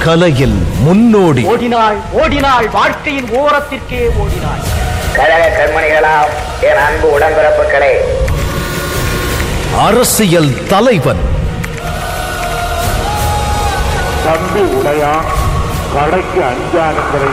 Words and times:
கலையில் 0.04 0.66
முன்னோடி. 0.78 1.44
ஓடினாள் 1.44 1.96
ஓடினாள் 2.12 2.68
வாழ்க்கையின் 2.68 3.24
ஓரத்திற்கே 3.24 4.18
ஓடினாள். 4.18 4.62
கழக 5.12 5.48
கண்மணிகளாம் 5.48 6.60
என் 6.60 6.76
அன்பு 6.76 7.18
உடன்பிறப்புகளே. 7.18 7.94
அரசியல் 9.78 10.52
தலைவன். 10.68 11.20
தம்பி 14.24 14.60
உடையா? 14.60 15.31
கடைக்கு 15.94 16.40
அஞ்சானுங்களை 16.50 17.30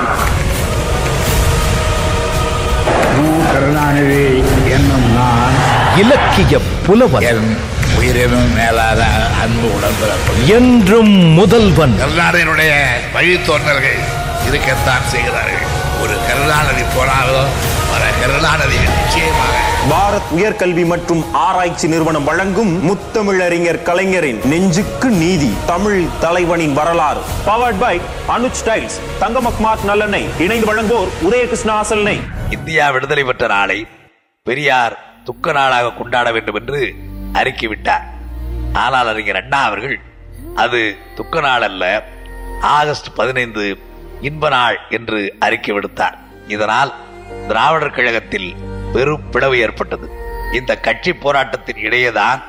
கருணாநிதி 3.52 4.24
என்னும் 4.76 5.08
நான் 5.18 5.56
இலக்கிய 6.02 6.58
புலவன். 6.86 7.26
என் 7.32 7.48
உயிரினும் 7.98 8.52
மேலான 8.58 9.02
அன்பு 9.44 9.68
உடன்பிறப்பு 9.78 10.34
என்றும் 10.58 11.14
முதல்வன். 11.40 11.96
கருணாநிதியினுடைய 12.04 12.72
வழித்தோன்றல்கள் 13.16 14.00
இருக்கத்தான் 14.50 15.08
செய்கிறார்கள். 15.14 15.66
ஒரு 16.02 16.16
கருணாநிதி 16.28 16.86
போனாலும் 16.96 17.52
பல 17.92 18.04
கருணாநிதி 18.22 18.78
நிச்சயமாக 18.88 19.56
பாரத் 19.88 20.32
உயர்கல்வி 20.36 20.86
மற்றும் 20.86 21.34
ஆராய்ச்சி 21.34 21.88
நிறுவனம் 21.88 22.24
வழங்கும் 22.24 22.72
முத்தமிழறிஞர் 22.88 23.84
கலைஞரின் 23.84 24.42
நெஞ்சுக்கு 24.44 25.10
நீதி 25.10 25.50
தமிழ் 25.66 26.06
தலைவனின் 26.20 26.74
வரலாறு. 26.74 27.22
பவர்ட் 27.46 27.80
பை 27.80 28.02
அனுஜ் 28.28 28.64
டைல்ஸ் 28.66 28.98
தங்கமக்மாத் 29.22 29.86
நல்லெண்ணெய் 29.88 30.28
இணைந்து 30.40 30.68
வழங்குவோர் 30.72 31.14
உதயகிருஷ்ண 31.22 31.72
அசல்னை 31.82 32.20
இந்தியா 32.50 32.90
விடுதலை 32.90 33.24
பெற்ற 33.24 33.48
நாளை 33.48 33.88
பெரியார் 34.44 34.98
துக்க 35.24 35.52
நாளாக 35.52 35.92
கொண்டாட 35.92 36.32
வேண்டும் 36.32 36.56
என்று 36.56 36.94
அறிக்கை 37.34 37.68
விட்டார். 37.68 38.06
ஆனால் 38.74 39.08
அறிஞர் 39.08 39.36
அண்ணா 39.36 39.64
அவர்கள் 39.64 40.00
அது 40.56 40.96
துக்க 41.16 41.40
நாள் 41.40 41.62
அல்ல 41.62 42.04
ஆகஸ்ட் 42.62 43.16
பதினைந்து 43.16 43.78
இன்ப 44.22 44.50
நாள் 44.50 44.80
என்று 44.90 45.36
அறிக்கை 45.40 45.76
விடுத்தார். 45.76 46.18
இதனால் 46.48 46.94
திராவிடர் 47.48 47.92
கழகத்தில் 47.92 48.69
பெரும் 48.94 49.30
பிளவு 49.30 49.60
ஏற்பட்டது. 49.60 50.08
இந்த 50.54 50.72
கட்சி 50.80 51.14
போராட்டத்தின் 51.14 51.82
இடையேதான் 51.88 52.42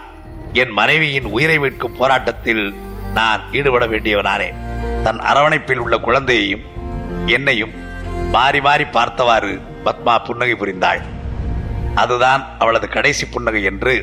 என் 0.52 0.70
மனைவியின் 0.70 1.24
உயிரை 1.24 1.58
மீட்கும் 1.58 1.98
போராட்டத்தில் 1.98 2.64
நான் 3.14 3.42
ஈடுபட 3.52 3.86
வேண்டியவனானே. 3.86 4.48
தன் 5.02 5.20
அரவணைப்பில் 5.20 5.82
உள்ள 5.84 5.96
குழந்தையையும் 5.98 6.64
என்னையும் 7.26 7.74
மாறி 8.30 8.60
மாறி 8.60 8.84
பார்த்தவாறு 8.84 9.52
பத்மா 9.84 10.14
புன்னகை 10.24 10.54
புரிந்தாள். 10.54 11.02
அதுதான் 11.94 12.42
அவளது 12.58 12.88
கடைசி 12.88 13.26
புன்னகை 13.26 13.62
என்று 13.62 13.94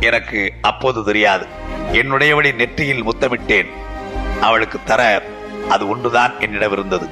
எனக்கு 0.00 0.52
அப்போது 0.62 1.04
தெரியாது. 1.04 1.46
என்னுடையவளை 1.92 2.54
நெற்றியில் 2.54 3.06
முத்தமிட்டேன். 3.06 3.70
அவளுக்கு 4.40 4.78
தர 4.84 5.02
அது 5.68 5.84
ஒன்றுதான் 5.88 6.32
என்னிடம் 6.40 6.72
இருந்தது 6.72 7.06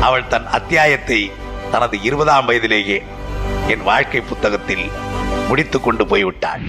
அவள் 0.00 0.26
தன் 0.26 0.46
அத்தியாயத்தை 0.46 1.20
தனது 1.70 1.96
இருபதாம் 2.02 2.46
வயதிலேயே 2.46 2.98
என் 3.68 3.82
வாழ்க்கை 3.82 4.20
புத்தகத்தில் 4.20 4.90
முடித்துக் 5.48 5.84
கொண்டு 5.84 6.04
போய்விட்டாள் 6.04 6.60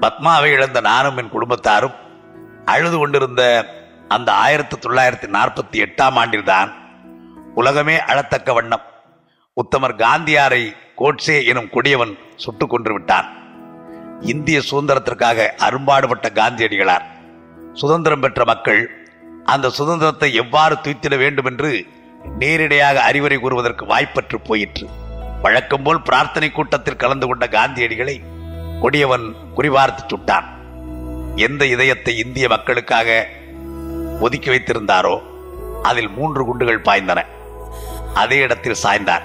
பத்மாவை 0.00 0.52
இழந்த 0.52 0.80
நானும் 0.80 1.16
என் 1.16 1.30
குடும்பத்தாரும் 1.30 1.94
அழுது 2.64 2.98
கொண்டிருந்த 2.98 3.66
அந்த 4.08 4.32
ஆயிரத்தி 4.32 4.76
தொள்ளாயிரத்தி 4.76 5.30
நாற்பத்தி 5.30 5.72
எட்டாம் 5.72 6.16
ஆண்டில்தான் 6.16 6.72
உலகமே 7.54 7.96
அழத்தக்க 7.96 8.54
வண்ணம். 8.54 8.82
உத்தமர் 9.62 9.96
காந்தியாரை 9.96 10.76
கோட்சே 10.96 11.44
எனும் 11.44 11.68
கொடியவன் 11.68 12.18
சுட்டுக் 12.36 12.70
கொன்று 12.70 12.92
விட்டான். 12.92 13.45
இந்திய 14.20 14.60
சுதந்திரத்திற்காக 14.70 15.46
அரும்பாடுபட்ட 15.46 16.30
காந்தியடிகளார். 16.34 17.04
சுதந்திரம் 17.74 18.20
பெற்ற 18.20 18.44
மக்கள் 18.44 18.90
அந்த 19.44 19.68
சுதந்திரத்தை 19.68 20.34
எவ்வாறு 20.34 20.74
துய்த்திட 20.74 21.18
வேண்டும் 21.18 21.44
என்று 21.44 21.86
நேரிடையாக 22.38 23.00
அறிவுரை 23.00 23.38
கூறுவதற்கு 23.38 23.86
வாய்ப்பற்று 23.86 24.36
போயிற்று. 24.44 24.88
வழக்கம் 25.42 25.82
போல் 25.82 26.02
பிரார்த்தனை 26.02 26.50
கூட்டத்தில் 26.50 26.96
கலந்து 26.96 27.26
கொண்ட 27.26 27.46
காந்தியடிகளை 27.46 28.20
கொடியவன் 28.80 29.36
குறிவார்த்து 29.56 30.02
சுட்டான். 30.06 30.44
எந்த 31.36 31.66
இதயத்தை 31.66 32.18
இந்திய 32.18 32.48
மக்களுக்காக 32.48 33.26
ஒதுக்கி 34.20 34.50
வைத்திருந்தாரோ 34.50 35.22
அதில் 35.82 36.10
மூன்று 36.10 36.44
குண்டுகள் 36.44 36.80
பாய்ந்தன. 36.80 37.24
அதே 38.14 38.36
இடத்தில் 38.36 38.82
சாய்ந்தார். 38.82 39.22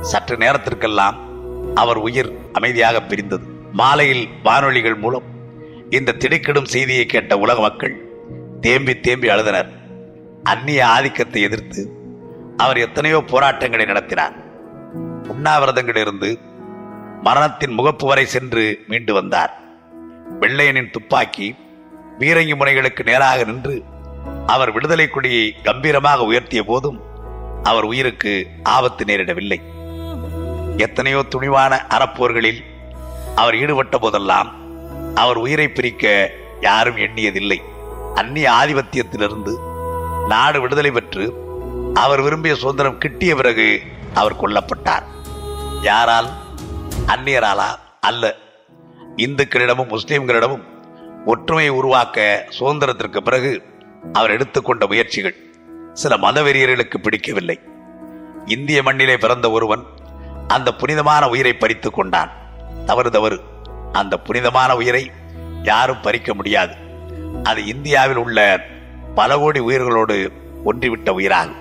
சற்று 0.00 0.36
நேரத்திற்கெல்லாம் 0.36 1.18
அவர் 1.74 1.96
உயிர் 1.96 2.32
அமைதியாக 2.52 3.02
பிரிந்தது. 3.02 3.57
மாலையில் 3.80 4.24
வானொலிகள் 4.42 4.96
மூலம் 5.02 5.26
இந்த 5.96 6.16
திடுக்கிடும் 6.22 6.70
செய்தியை 6.72 7.04
கேட்ட 7.06 7.32
உலக 7.38 7.58
மக்கள் 7.60 7.94
தேம்பி 8.60 8.94
தேம்பி 9.00 9.28
அழுதனர். 9.28 9.68
அந்நிய 10.42 10.80
ஆதிக்கத்தை 10.86 11.40
எதிர்த்து 11.42 11.82
அவர் 12.56 12.78
எத்தனையோ 12.78 13.18
போராட்டங்களை 13.32 13.84
நடத்தினார். 13.86 14.36
உண்ணாவிரதங்களிலிருந்து 15.32 16.30
மரணத்தின் 17.22 17.76
முகப்பு 17.78 18.06
வரை 18.06 18.24
சென்று 18.24 18.64
மீண்டு 18.86 19.12
வந்தார். 19.14 19.52
வெள்ளையனின் 20.40 20.90
துப்பாக்கி 20.90 21.48
பீரங்கி 22.18 22.54
முனைகளுக்கு 22.56 23.02
நேராக 23.04 23.44
நின்று 23.44 23.76
அவர் 24.46 24.72
விடுதலை 24.72 25.08
கொடியை 25.08 25.46
கம்பீரமாக 25.62 26.26
உயர்த்திய 26.30 26.62
போதும் 26.62 26.98
அவர் 27.62 27.84
உயிருக்கு 27.84 28.32
ஆபத்து 28.62 29.04
நேரிடவில்லை. 29.04 29.60
எத்தனையோ 30.76 31.20
துணிவான 31.34 31.72
அறப்போர்களில் 31.96 32.60
அவர் 33.38 33.56
ஈடுபட்ட 33.56 33.98
போதெல்லாம் 33.98 34.54
அவர் 35.14 35.36
உயிரை 35.36 35.68
பிரிக்க 35.68 36.30
யாரும் 36.60 36.96
எண்ணியதில்லை. 36.96 37.58
அந்நிய 38.14 38.50
ஆதிபத்தியத்திலிருந்து 38.50 39.56
நாடு 40.26 40.60
விடுதலை 40.60 40.90
பெற்று 40.90 41.34
அவர் 41.94 42.20
விரும்பிய 42.20 42.54
சுதந்திரம் 42.54 42.98
கிட்டிய 42.98 43.36
பிறகு 43.36 43.82
அவர் 44.14 44.40
கொல்லப்பட்டார். 44.40 45.02
யாரால்? 45.82 46.28
அந்நியராலா? 47.06 47.64
அல்ல. 48.00 48.34
இந்துக்களிடமும் 49.16 49.88
முஸ்லிம்களிடமும் 49.88 50.62
ஒற்றுமையை 51.26 51.72
உருவாக்க 51.72 52.46
சுதந்திரத்திற்கு 52.58 53.18
பிறகு 53.18 53.62
அவர் 54.12 54.30
எடுத்துக்கொண்ட 54.30 54.86
முயற்சிகள் 54.86 55.36
சில 55.92 56.16
மதவெறியர்களுக்கு 56.16 56.96
பிடிக்கவில்லை. 56.96 57.60
இந்திய 58.46 58.82
மண்ணிலே 58.82 59.16
பிறந்த 59.16 59.50
ஒருவன் 59.50 59.82
அந்த 60.48 60.74
புனிதமான 60.74 61.28
உயிரை 61.28 61.54
பறித்துக் 61.54 61.94
கொண்டான். 61.94 62.46
தவறு 62.86 63.10
தவறு. 63.10 63.40
அந்த 63.92 64.18
புனிதமான 64.18 64.76
உயிரை 64.76 65.10
யாரும் 65.62 66.00
பறிக்க 66.00 66.34
முடியாது. 66.34 66.74
அது 67.42 67.66
இந்தியாவில் 67.66 68.16
உள்ள 68.16 68.60
பல 69.14 69.36
கோடி 69.36 69.60
உயிர்களோடு 69.60 70.32
ஒன்றிவிட்ட 70.64 71.10
உயிராகும். 71.10 71.56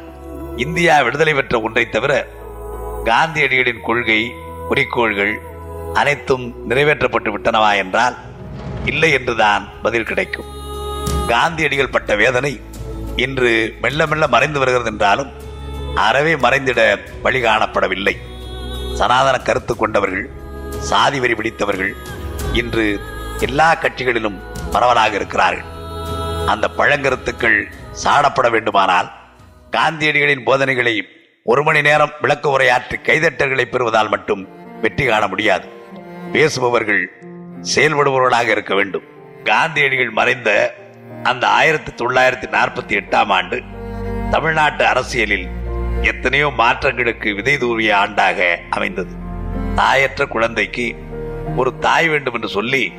இந்தியா 0.57 1.01
விடுதலை 1.01 1.33
பெற்ற 1.33 1.61
ஒன்றை 1.61 1.89
தவிர 1.89 2.27
காந்தியடிகளின் 3.05 3.81
கொள்கை 3.81 4.31
குறிக்கோள்கள் 4.67 5.39
அனைத்தும் 5.93 6.69
நிறைவேற்றப்பட்டு 6.69 7.29
விட்டனவா 7.37 7.75
என்றால் 7.75 8.15
இல்லை 8.85 9.11
என்றுதான் 9.11 9.69
பதில் 9.81 10.03
கிடைக்கும். 10.03 10.45
காந்தியடிகள் 11.27 11.89
பட்ட 11.89 12.15
வேதனை 12.15 12.61
இன்று 13.15 13.77
மெல்ல 13.81 14.07
மெல்ல 14.07 14.27
மறைந்து 14.27 14.59
வருகிறது 14.59 14.91
என்றாலும் 14.91 15.31
அறவே 15.95 16.35
மறைந்திட 16.35 16.99
வழி 17.21 17.41
காணப்படவில்லை. 17.41 18.15
சனாதன 18.93 19.37
கருத்து 19.37 19.75
கொண்டவர்கள் 19.75 20.36
சாதி 20.69 21.19
வரி 21.19 21.33
பிடித்தவர்கள் 21.33 21.95
இன்று 22.53 22.99
எல்லா 23.39 23.75
கட்சிகளிலும் 23.75 24.37
பரவலாக 24.71 25.15
இருக்கிறார்கள். 25.15 25.65
அந்த 26.45 26.69
பழங்கருத்துக்கள் 26.77 27.67
சாடப்பட 28.03 28.49
வேண்டுமானால் 28.49 29.11
காந்தியடிகளின் 29.71 30.43
போதனைகளை 30.43 31.07
ஒரு 31.43 31.63
மணி 31.63 31.81
நேரம் 31.81 32.13
விளக்க 32.21 32.49
உரையாற்றி 32.49 32.97
கைதட்டல்களை 33.07 33.65
பெறுவதால் 33.65 34.09
மட்டும் 34.09 34.47
வெற்றி 34.81 35.05
காண 35.05 35.27
முடியாது. 35.27 35.67
பேசுபவர்கள் 36.31 37.11
செயல்படுபவர்களாக 37.75 38.47
இருக்க 38.47 38.75
வேண்டும். 38.75 39.03
காந்தியடிகள் 39.43 40.09
மறைந்த 40.09 40.75
அந்த 41.23 41.47
ஆயிரத்தி 41.47 42.05
தொள்ளாயிரத்தி 42.05 42.47
நாற்பத்தி 42.55 42.93
எட்டாம் 43.01 43.27
ஆண்டு 43.27 43.63
தமிழ்நாட்டு 44.31 44.85
அரசியலில் 44.85 45.47
எத்தனையோ 46.01 46.47
மாற்றங்களுக்கு 46.57 47.35
விதை 47.35 47.57
தூவிய 47.57 47.95
ஆண்டாக 47.95 48.57
அமைந்தது. 48.69 49.13
தாயற்ற 49.77 50.25
குழந்தைக்கு 50.25 50.95
ஒரு 51.55 51.77
தாய் 51.77 52.07
வேண்டும் 52.07 52.33
என்று 52.33 52.47
சொல்லி 52.47 52.91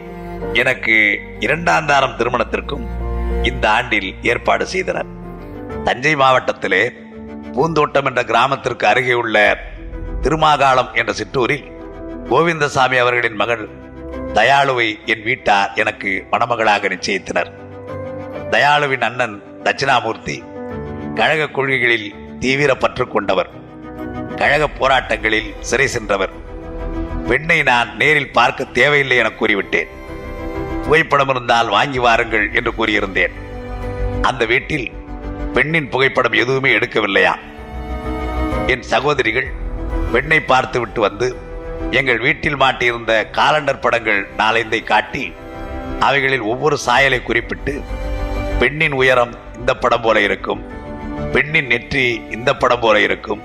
எனக்கு 0.53 1.21
இரண்டாம் 1.41 1.87
தாரம் 1.87 2.17
திருமணத்திற்கும் 2.17 2.87
இந்த 3.43 3.71
ஆண்டில் 3.71 4.15
ஏற்பாடு 4.23 4.67
செய்தனர். 4.67 5.07
தஞ்சை 5.85 6.17
மாவட்டத்திலே 6.17 6.93
பூந்தோட்டம் 7.53 8.05
என்ற 8.05 8.25
கிராமத்திற்கு 8.25 8.87
அருகே 8.87 9.13
உள்ள 9.13 9.59
திருமாகாளம் 10.23 10.95
என்ற 10.95 11.13
சிற்றூரில் 11.13 11.65
கோவிந்தசாமி 12.31 12.97
அவர்களின் 12.97 13.35
மகள் 13.35 13.69
தயாளுவை 14.35 15.05
என் 15.05 15.23
வீட்டார் 15.23 15.73
எனக்கு 15.75 16.27
மணமகளாக 16.31 16.89
நிச்சயித்தனர். 16.89 17.51
தயாளுவின் 18.51 19.01
அண்ணன் 19.01 19.43
தட்சிணாமூர்த்தி 19.63 20.43
கழக 21.15 21.49
கொள்கைகளில் 21.49 22.15
தீவிர 22.39 22.75
பற்று 22.75 23.09
கொண்டவர். 23.09 23.51
கழக 24.37 24.69
போராட்டங்களில் 24.81 25.51
சிறை 25.61 25.87
சென்றவர். 25.87 26.47
பெண்ணை 27.29 27.63
நான் 27.63 27.97
நேரில் 27.97 28.35
பார்க்க 28.39 28.65
தேவையில்லை 28.65 29.17
என 29.17 29.29
கூறிவிட்டேன். 29.31 29.89
புகைப்படம் 30.85 31.29
இருந்தால் 31.29 31.69
வாங்கி 31.69 31.99
வாருங்கள் 31.99 32.53
என்று 32.53 32.73
கூறியிருந்தேன். 32.79 33.35
அந்த 34.23 34.45
வீட்டில் 34.45 34.87
பெண்ணின் 35.55 35.89
புகைப்படம் 35.89 36.33
எதுவுமே 36.33 36.71
எடுக்கவில்லையா? 36.79 37.35
என் 38.67 38.83
சகோதரிகள் 38.83 39.49
பெண்ணை 40.13 40.41
பார்த்து 40.41 40.81
விட்டு 40.81 41.01
வந்து 41.01 41.37
எங்கள் 41.91 42.19
வீட்டில் 42.19 42.57
மாட்டியிருந்த 42.57 43.13
காலண்டர் 43.33 43.81
படங்கள் 43.81 44.29
நாலைந்தை 44.37 44.83
காட்டி 44.83 45.33
அவைகளில் 46.01 46.41
ஒவ்வொரு 46.41 46.79
சாயலை 46.79 47.23
குறிப்பிட்டு 47.23 47.75
பெண்ணின் 48.59 48.93
உயரம் 48.93 49.35
இந்த 49.59 49.75
படம் 49.75 50.01
போல 50.01 50.21
இருக்கும் 50.21 50.63
பெண்ணின் 51.33 51.67
நெற்றி 51.67 52.21
இந்த 52.31 52.57
படம் 52.57 52.81
போல 52.81 53.01
இருக்கும் 53.01 53.43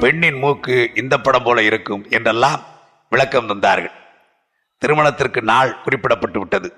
பெண்ணின் 0.00 0.38
மூக்கு 0.38 0.90
இந்த 0.94 1.20
படம் 1.20 1.42
போல 1.42 1.62
இருக்கும் 1.62 2.06
என்றெல்லாம் 2.10 2.60
விளக்கம் 3.12 3.48
தந்தார்கள். 3.48 3.92
திருமணத்திற்கு 4.78 5.42
நாள் 5.42 5.76
குறிப்பிடப்பட்டு 5.84 6.38
விட்டது. 6.38 6.74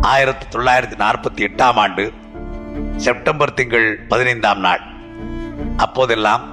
ஆயிரத்தி 0.00 0.58
தொள்ளாயிரத்தி 0.58 0.96
நாற்பத்தி 0.98 1.40
எட்டாம் 1.40 1.74
ஆண்டு 1.74 2.12
செப்டம்பர் 2.96 3.54
திங்கள் 3.54 4.00
பதினைந்தாம் 4.08 4.58
நாள். 4.58 4.80
அப்போதெல்லாம் 5.76 6.44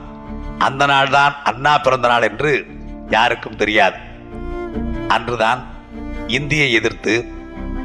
அந்த 0.60 0.88
நாள்தான் 0.88 1.34
அண்ணா 1.44 1.78
பிறந்த 1.78 2.08
நாள் 2.08 2.22
என்று 2.22 2.66
யாருக்கும் 3.10 3.56
தெரியாது. 3.56 3.98
அன்றுதான் 5.08 5.64
இந்தியை 6.28 6.74
எதிர்த்து 6.74 7.26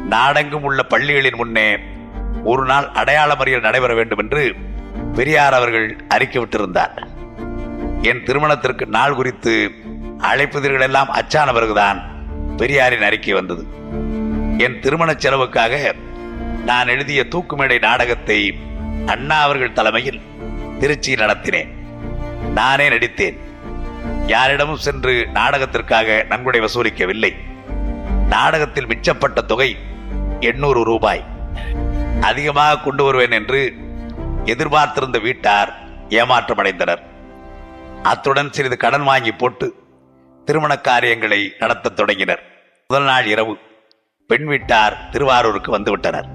நாடெங்கும் 0.09 0.63
உள்ள 0.63 0.83
பள்ளிகளின் 0.83 1.37
முன்னே 1.37 1.79
ஒரு 2.45 2.65
நாள் 2.65 2.89
அடையாள 2.89 3.35
மறியல் 3.35 3.67
நடைபெற 3.69 3.95
வேண்டும் 3.95 4.19
என்று 4.19 4.55
பெரியார் 5.15 5.55
அவர்கள் 5.55 5.97
அறிக்கை 6.09 6.43
விட்டிருந்தார். 6.43 7.07
என் 8.03 8.25
திருமணத்திற்கு 8.25 8.87
நாள் 8.87 9.15
குறித்து 9.15 9.85
அழைப்புதல்கள் 10.19 10.81
எல்லாம் 10.81 11.11
அச்சான 11.11 11.53
பிறகுதான் 11.53 12.03
பெரியாரின் 12.57 13.03
அறிக்கை 13.03 13.33
வந்தது. 13.33 13.67
என் 14.59 14.81
திருமண 14.81 15.15
செலவுக்காக 15.15 15.95
நான் 16.65 16.89
எழுதிய 16.89 17.27
தூக்குமேடை 17.31 17.81
நாடகத்தை 17.81 18.59
அண்ணா 19.07 19.43
அவர்கள் 19.43 19.73
தலைமையில் 19.73 20.21
திருச்சியில் 20.81 21.25
நடத்தினேன். 21.25 21.69
நானே 22.53 22.89
நடித்தேன். 22.89 23.39
யாரிடமும் 24.27 24.77
சென்று 24.77 25.29
நாடகத்திற்காக 25.35 26.25
நன்கொடை 26.29 26.61
வசூலிக்கவில்லை. 26.61 27.35
நாடகத்தில் 28.29 28.87
மிச்சப்பட்ட 28.87 29.45
தொகை 29.47 29.77
எண்ணூறு 30.41 30.85
ரூபாய். 30.85 31.25
அதிகமாக 32.21 32.79
கொண்டு 32.79 33.05
வருவேன் 33.05 33.31
என்று 33.31 33.75
எதிர்பார்த்திருந்த 34.45 35.19
வீட்டார் 35.19 35.75
ஏமாற்றமடைந்தனர். 36.09 37.03
அத்துடன் 38.03 38.53
சிறிது 38.53 38.77
கடன் 38.77 39.03
வாங்கி 39.03 39.33
போட்டு 39.33 39.86
திருமண 40.47 40.73
காரியங்களை 40.79 41.53
நடத்தத் 41.59 41.97
தொடங்கினர். 41.97 42.43
முதல் 42.89 43.07
நாள் 43.07 43.27
இரவு 43.27 43.59
பெண் 44.27 44.45
வீட்டார் 44.45 45.09
திருவாரூருக்கு 45.11 45.79
வந்துவிட்டனர் 45.79 46.29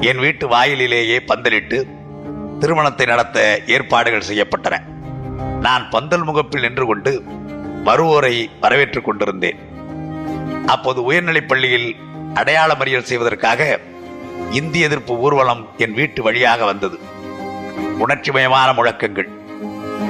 என் 0.00 0.18
வீட்டு 0.18 0.48
வாயிலிலேயே 0.48 1.18
பந்தலிட்டு 1.18 1.78
திருமணத்தை 2.58 3.06
நடத்த 3.06 3.60
ஏற்பாடுகள் 3.66 4.26
செய்யப்பட்டன. 4.28 4.78
நான் 5.60 5.90
பந்தல் 5.90 6.24
முகப்பில் 6.24 6.60
நின்று 6.60 6.86
கொண்டு 6.86 7.22
வருவோரை 7.84 8.46
வரவேற்றுக் 8.62 9.04
கொண்டிருந்தேன். 9.04 9.58
அப்போது 10.66 11.02
உயர்நிலைப் 11.02 11.48
பள்ளியில் 11.48 11.96
அடையாள 12.34 12.74
மறியல் 12.74 13.08
செய்வதற்காக 13.10 13.80
இந்தி 14.50 14.80
எதிர்ப்பு 14.80 15.18
ஊர்வலம் 15.18 15.68
என் 15.76 15.94
வீட்டு 15.94 16.22
வழியாக 16.22 16.64
வந்தது. 16.64 16.98
உணர்ச்சிமயமான 17.98 18.72
முழக்கங்கள். 18.72 19.28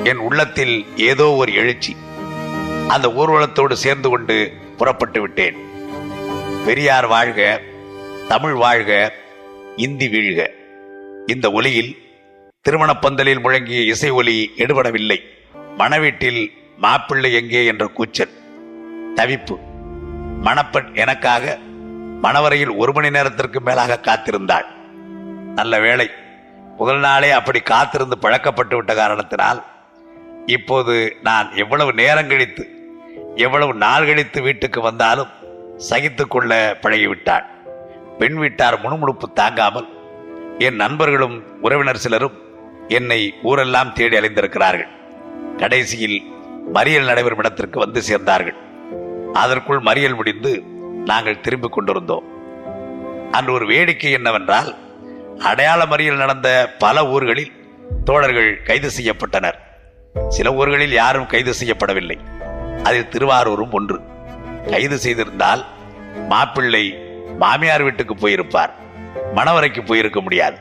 என் 0.05 0.17
உள்ளத்தில் 0.17 0.87
ஏதோ 0.97 1.31
ஒரு 1.31 1.55
எழுச்சி. 1.55 1.97
அந்த 2.89 3.09
ஊர்வலத்தோடு 3.09 3.73
சேர்ந்து 3.73 4.09
கொண்டு 4.09 4.53
புறப்பட்டு 4.77 5.21
விட்டேன். 5.21 5.57
பெரியார் 6.67 7.07
வாழ்க 7.07 7.61
தமிழ் 8.29 8.53
வாழ்க 8.53 9.13
இந்தி 9.77 10.09
வீழ்க. 10.09 10.49
இந்த 11.27 11.51
ஒலியில் 11.51 11.97
திருமணப் 12.61 13.03
பந்தலில் 13.03 13.41
முழங்கிய 13.41 13.85
இசை 13.85 14.11
ஒலி 14.11 14.53
எடுபடவில்லை. 14.57 15.19
மணவீட்டில் 15.77 16.53
மாப்பிள்ளை 16.77 17.35
எங்கே 17.35 17.67
என்ற 17.67 17.87
கூச்சல் 17.87 18.31
தவிப்பு. 19.17 19.59
மணப்பெண் 20.41 20.95
எனக்காக 20.95 21.59
மணவரையில் 22.21 22.71
ஒரு 22.71 22.93
மணி 22.93 23.11
நேரத்திற்கு 23.11 23.61
மேலாக 23.61 23.99
காத்திருந்தாள். 24.03 24.65
நல்ல 25.55 25.81
வேளை 25.81 26.11
முதல் 26.77 26.99
நாளே 26.99 27.31
அப்படி 27.31 27.61
காத்திருந்து 27.61 28.19
பழக்கப்பட்டு 28.19 28.77
விட்ட 28.77 28.95
காரணத்தினால் 28.95 29.65
இப்போது 30.47 31.17
நான் 31.23 31.57
எவ்வளவு 31.57 31.93
நேரம் 31.93 32.29
கழித்து 32.29 32.69
எவ்வளவு 33.35 33.75
நாள் 33.75 34.07
கழித்து 34.07 34.43
வீட்டுக்கு 34.43 34.81
வந்தாலும் 34.81 35.29
சகித்து 35.77 36.27
கொள்ள 36.29 36.79
பழகிவிட்டாள் 36.83 37.45
பெண் 38.19 38.35
வீட்டார் 38.35 38.81
முணுமுணுப்பு 38.81 39.33
தாங்காமல் 39.33 39.89
என் 40.59 40.75
நண்பர்களும் 40.75 41.61
உறவினர் 41.61 41.97
சிலரும் 41.97 42.37
என்னை 42.89 43.35
ஊரெல்லாம் 43.43 43.93
தேடி 43.93 44.17
அலைந்திருக்கிறார்கள். 44.17 44.89
கடைசியில் 45.57 46.23
மறியல் 46.73 47.05
நடைபெறும் 47.05 47.39
இடத்திற்கு 47.39 47.79
வந்து 47.79 48.03
சேர்ந்தார்கள். 48.09 48.57
அதற்குள் 49.33 49.79
மறியல் 49.79 50.15
முடிந்து 50.15 50.63
நாங்கள் 51.05 51.41
திரும்பிக் 51.41 51.73
கொண்டிருந்தோம். 51.73 52.25
அன்று 53.31 53.53
ஒரு 53.53 53.67
வேடிக்கை 53.67 54.13
என்னவென்றால் 54.13 54.75
அடையாள 55.39 55.85
மறியல் 55.85 56.17
நடந்த 56.17 56.75
பல 56.79 57.07
ஊர்களில் 57.07 57.53
தோழர்கள் 58.05 58.63
கைது 58.63 58.91
செய்யப்பட்டனர். 58.99 59.59
சில 60.29 60.53
ஊர்களில் 60.53 60.93
யாரும் 60.93 61.27
கைது 61.27 61.55
செய்யப்படவில்லை. 61.61 62.19
அதில் 62.83 63.09
திருவாரூரும் 63.09 63.73
ஒன்று. 63.73 64.01
கைது 64.71 64.97
செய்திருந்தால் 64.97 65.65
மாப்பிள்ளை 66.29 66.99
மாமியார் 67.39 67.83
வீட்டுக்கு 67.83 68.15
போயிருப்பார். 68.15 68.71
மணவரைக்கு 69.35 69.87
போயிருக்க 69.87 70.21
முடியாது. 70.21 70.57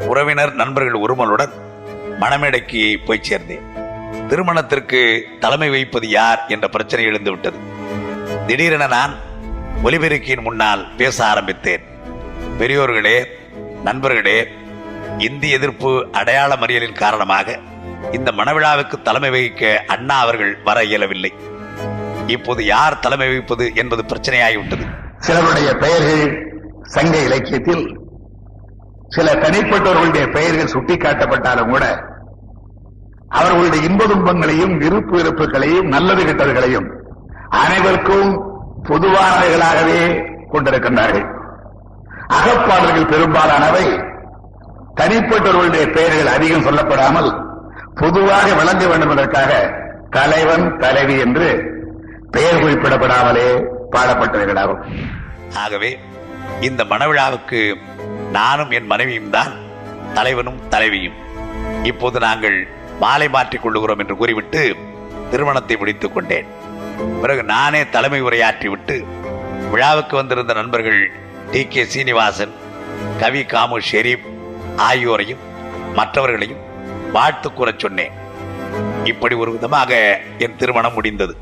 உறவினர் 0.00 0.54
நண்பர்கள் 0.54 0.94
ஒருமனுடன் 0.94 1.52
மணமேடைக்கு 2.20 3.04
போய் 3.04 3.20
சேர்ந்தேன். 3.28 3.62
திருமணத்திற்கு 4.28 5.24
தலைமை 5.40 5.70
வைப்பது 5.70 6.08
யார் 6.08 6.44
என்ற 6.48 6.68
பிரச்சனை 6.68 7.06
எழுந்துவிட்டது 7.06 7.58
திடீரென 8.46 8.86
நான் 8.86 9.14
ஒலிபெருக்கியின் 9.84 10.42
முன்னால் 10.42 10.94
பேச 10.94 11.26
ஆரம்பித்தேன். 11.26 11.82
பெரியோர்களே 12.58 13.24
நண்பர்களே 13.82 14.48
இந்தி 15.18 15.50
எதிர்ப்பு 15.50 16.08
அடையாள 16.12 16.56
மறியலின் 16.56 16.92
காரணமாக 16.92 17.58
இந்த 18.12 18.32
மணவிழாவுக்கு 18.32 19.02
தலைமை 19.02 19.30
வகிக்க 19.30 19.76
அண்ணா 19.86 20.20
அவர்கள் 20.20 20.58
வர 20.64 20.84
இயலவில்லை. 20.84 21.32
இப்போது 22.26 22.64
யார் 22.64 22.98
தலைமை 22.98 23.28
வகிப்பது 23.28 23.74
என்பது 23.74 24.02
பிரச்சனையாகிவிட்டது 24.02 24.84
சிலருடைய 25.18 25.76
பெயர்கள் 25.76 26.52
சங்க 26.82 27.18
இலக்கியத்தில் 27.18 27.98
சில 29.08 29.32
தனிப்பட்டவர்களுடைய 29.32 30.32
பெயர்கள் 30.32 30.72
சுட்டிக்காட்டப்பட்டாலும் 30.72 31.70
கூட 31.70 32.12
அவர்களுடைய 33.28 33.84
இன்ப 33.88 34.06
துன்பங்களையும் 34.06 34.76
விருப்பு 34.78 35.16
வெறுப்புகளையும் 35.16 35.88
நல்லது 35.88 36.24
கெட்டதுகளையும் 36.24 36.86
அனைவருக்கும் 37.48 38.42
பொதுவானவைகளாகவே 38.88 40.00
கொண்டிருக்கின்றார்கள். 40.52 41.26
அகப்பாடல்கள் 42.28 43.10
பெரும்பாலானவை 43.10 43.86
தனிப்பட்டவர்களுடைய 44.94 45.92
பெயர்கள் 45.92 46.26
அதிகம் 46.26 46.62
சொல்லப்படாமல் 46.62 47.43
பொதுவாக 47.94 48.54
விளங்க 48.54 48.86
வேண்டும் 48.86 49.10
என்பதற்காக 49.10 49.70
தலைவன் 50.10 50.78
தலைவி 50.78 51.18
என்று 51.18 51.62
பெயர் 52.30 52.62
குறிப்பிடப்படாமலே 52.62 53.64
பாடப்பட்டவைகளாகும். 53.90 54.82
ஆகவே 55.56 55.98
இந்த 56.60 56.84
மணவிழாவுக்கு 56.84 57.74
நானும் 58.32 58.70
என் 58.70 58.86
மனைவியும் 58.86 59.30
தான் 59.30 59.52
தலைவனும் 60.14 60.68
தலைவியும். 60.68 61.14
இப்போது 61.82 62.20
நாங்கள் 62.20 62.68
மாலை 63.00 63.28
மாற்றிக் 63.28 63.66
கொள்ளுகிறோம் 63.66 63.98
என்று 63.98 64.16
கூறிவிட்டு 64.16 64.76
திருமணத்தை 65.30 65.76
முடித்துக் 65.76 66.14
கொண்டேன். 66.14 66.46
பிறகு 67.20 67.42
நானே 67.42 67.88
தலைமை 67.88 68.22
உரையாற்றி 68.22 68.66
விட்டு 68.66 69.04
விழாவுக்கு 69.70 70.16
வந்திருந்த 70.16 70.52
நண்பர்கள் 70.52 71.10
டி. 71.50 71.66
கே. 71.66 71.84
சீனிவாசன் 71.84 72.52
கவி 73.20 73.40
காமு 73.40 73.78
ஷெரீப் 73.92 74.26
ஆகியோரையும் 74.76 75.42
மற்றவர்களையும் 75.94 76.72
வாழ்த்து 77.16 77.48
கூறச் 77.50 77.82
சொன்னேன். 77.84 78.12
இப்படி 79.10 79.34
ஒரு 79.34 79.50
விதமாக 79.52 80.20
என் 80.38 80.56
திருமணம் 80.56 80.96
முடிந்தது. 80.98 81.34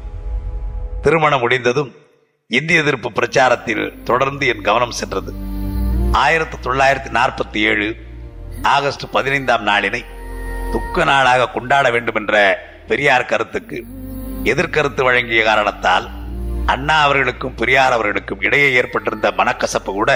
திருமணம் 1.02 1.40
முடிந்ததும் 1.40 1.90
இந்திய 2.46 2.80
எதிர்ப்பு 2.80 3.10
பிரச்சாரத்தில் 3.10 3.84
தொடர்ந்து 4.02 4.46
என் 4.52 4.66
கவனம் 4.68 4.98
சென்றது. 5.00 5.32
ஆயிரத்தி 6.12 6.56
தொள்ளாயிரத்தி 6.64 7.10
நாற்பத்தி 7.18 7.58
ஏழு 7.70 7.88
ஆகஸ்ட் 8.62 9.04
பதினைந்தாம் 9.10 9.66
நாளினை 9.66 10.00
துக்க 10.72 11.04
நாளாக 11.04 11.48
கொண்டாட 11.48 11.90
வேண்டும் 11.90 12.14
என்ற 12.14 12.34
பெரியார் 12.88 13.30
கருத்துக்கு 13.32 13.78
எதிர்கருத்து 14.44 15.02
வழங்கிய 15.02 15.42
காரணத்தால் 15.44 16.06
அண்ணா 16.66 16.96
அவர்களுக்கும் 17.06 17.54
பெரியார் 17.54 17.92
அவர்களுக்கும் 17.92 18.40
இடையே 18.40 18.68
ஏற்பட்டிருந்த 18.72 19.30
மனக்கசப்பு 19.30 19.92
கூட 19.98 20.10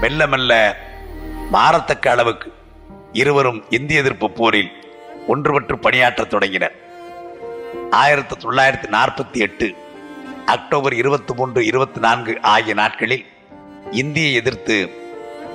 மெல்ல 0.00 0.26
மெல்ல 0.26 0.52
மாறத்தக்க 1.52 2.08
அளவுக்கு 2.08 2.48
இருவரும் 3.22 3.64
இந்திய 3.70 4.00
எதிர்ப்பு 4.00 4.30
போரில் 4.30 4.70
ஒன்றுபட்டு 5.28 5.74
பணியாற்றத் 5.76 6.32
தொடங்கினர். 6.34 6.74
ஆயிரத்தி 7.90 8.34
தொள்ளாயிரத்தி 8.36 8.88
நாற்பத்தி 8.96 9.38
எட்டு 9.46 9.74
அக்டோபர் 10.46 10.94
இருபத்தி 10.94 11.34
மூன்று 11.34 11.66
இருபத்தி 11.66 12.00
நான்கு 12.00 12.32
ஆகிய 12.42 12.74
நாட்களில் 12.74 13.26
இந்தியை 13.90 14.32
எதிர்த்து 14.34 14.76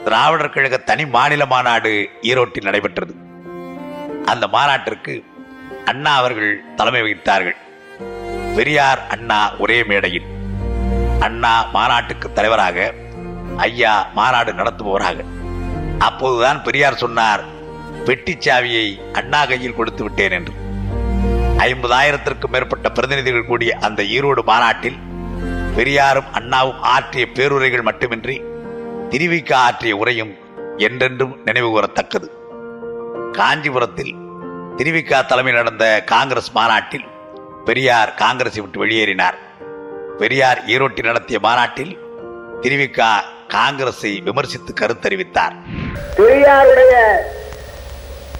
திராவிடர் 0.05 0.49
கழக 0.49 0.77
தனி 0.77 1.05
மாநில 1.05 1.45
மாநாடு 1.45 2.09
ஈரோட்டில் 2.21 2.67
நடைபெற்றது. 2.69 3.13
அந்த 4.25 4.47
மாநாட்டிற்கு 4.47 5.23
அண்ணா 5.85 6.15
அவர்கள் 6.15 6.63
தலைமை 6.75 7.01
வகித்தார்கள். 7.01 7.57
பெரியார் 8.55 9.01
அண்ணா 9.07 9.39
ஒரே 9.59 9.83
மேடையில். 9.83 10.27
அண்ணா 11.19 11.53
மாநாட்டுக்கு 11.73 12.33
தலைவராக 12.33 12.93
ஐயா 13.57 13.93
மாநாடு 14.13 14.53
நடத்துபவராக. 14.53 15.23
அப்போதுதான் 15.99 16.63
பெரியார் 16.63 17.01
சொன்னார் 17.03 17.50
பெட்டிச் 18.05 18.49
சாவியை 18.49 19.11
அண்ணா 19.13 19.45
கையில் 19.45 19.75
கொடுத்து 19.75 20.03
விட்டேன் 20.03 20.31
என்று. 20.31 20.53
ஐம்பதாயிரத்திற்கும் 21.57 22.51
மேற்பட்ட 22.51 22.89
பிரதிநிதிகள் 22.89 23.45
கூடிய 23.45 23.77
அந்த 23.81 24.03
ஈரோடு 24.03 24.43
மாநாட்டில் 24.43 24.97
பெரியாரும் 25.75 26.33
அண்ணாவும் 26.33 26.81
ஆற்றிய 26.81 27.27
பேருரைகள் 27.31 27.81
மட்டுமின்றி 27.81 28.41
திருவிக்க 29.09 29.53
ஆற்றிய 29.53 29.95
உரையும் 29.95 30.37
என்றென்றும் 30.77 31.39
நினைவு 31.45 31.69
கூறத்தக்கது. 31.69 32.27
காஞ்சிபுரத்தில் 33.31 34.15
திருவிக்கா 34.77 35.25
தலைமையில் 35.25 35.61
நடந்த 35.63 36.03
காங்கிரஸ் 36.03 36.51
மாநாட்டில் 36.51 37.05
பெரியார் 37.65 38.13
காங்கிரஸை 38.13 38.61
விட்டு 38.61 38.85
வெளியேறினார். 38.85 39.37
பெரியார் 40.17 40.63
ஈரோட்டில் 40.65 41.03
நடத்திய 41.03 41.39
மாநாட்டில் 41.39 41.99
திருவிக்கா 42.61 43.11
காங்கிரஸை 43.47 44.21
விமர்சித்து 44.25 44.73
கருத்தறிவித்தார். 44.73 45.55
பெரியாருடைய 46.17 46.95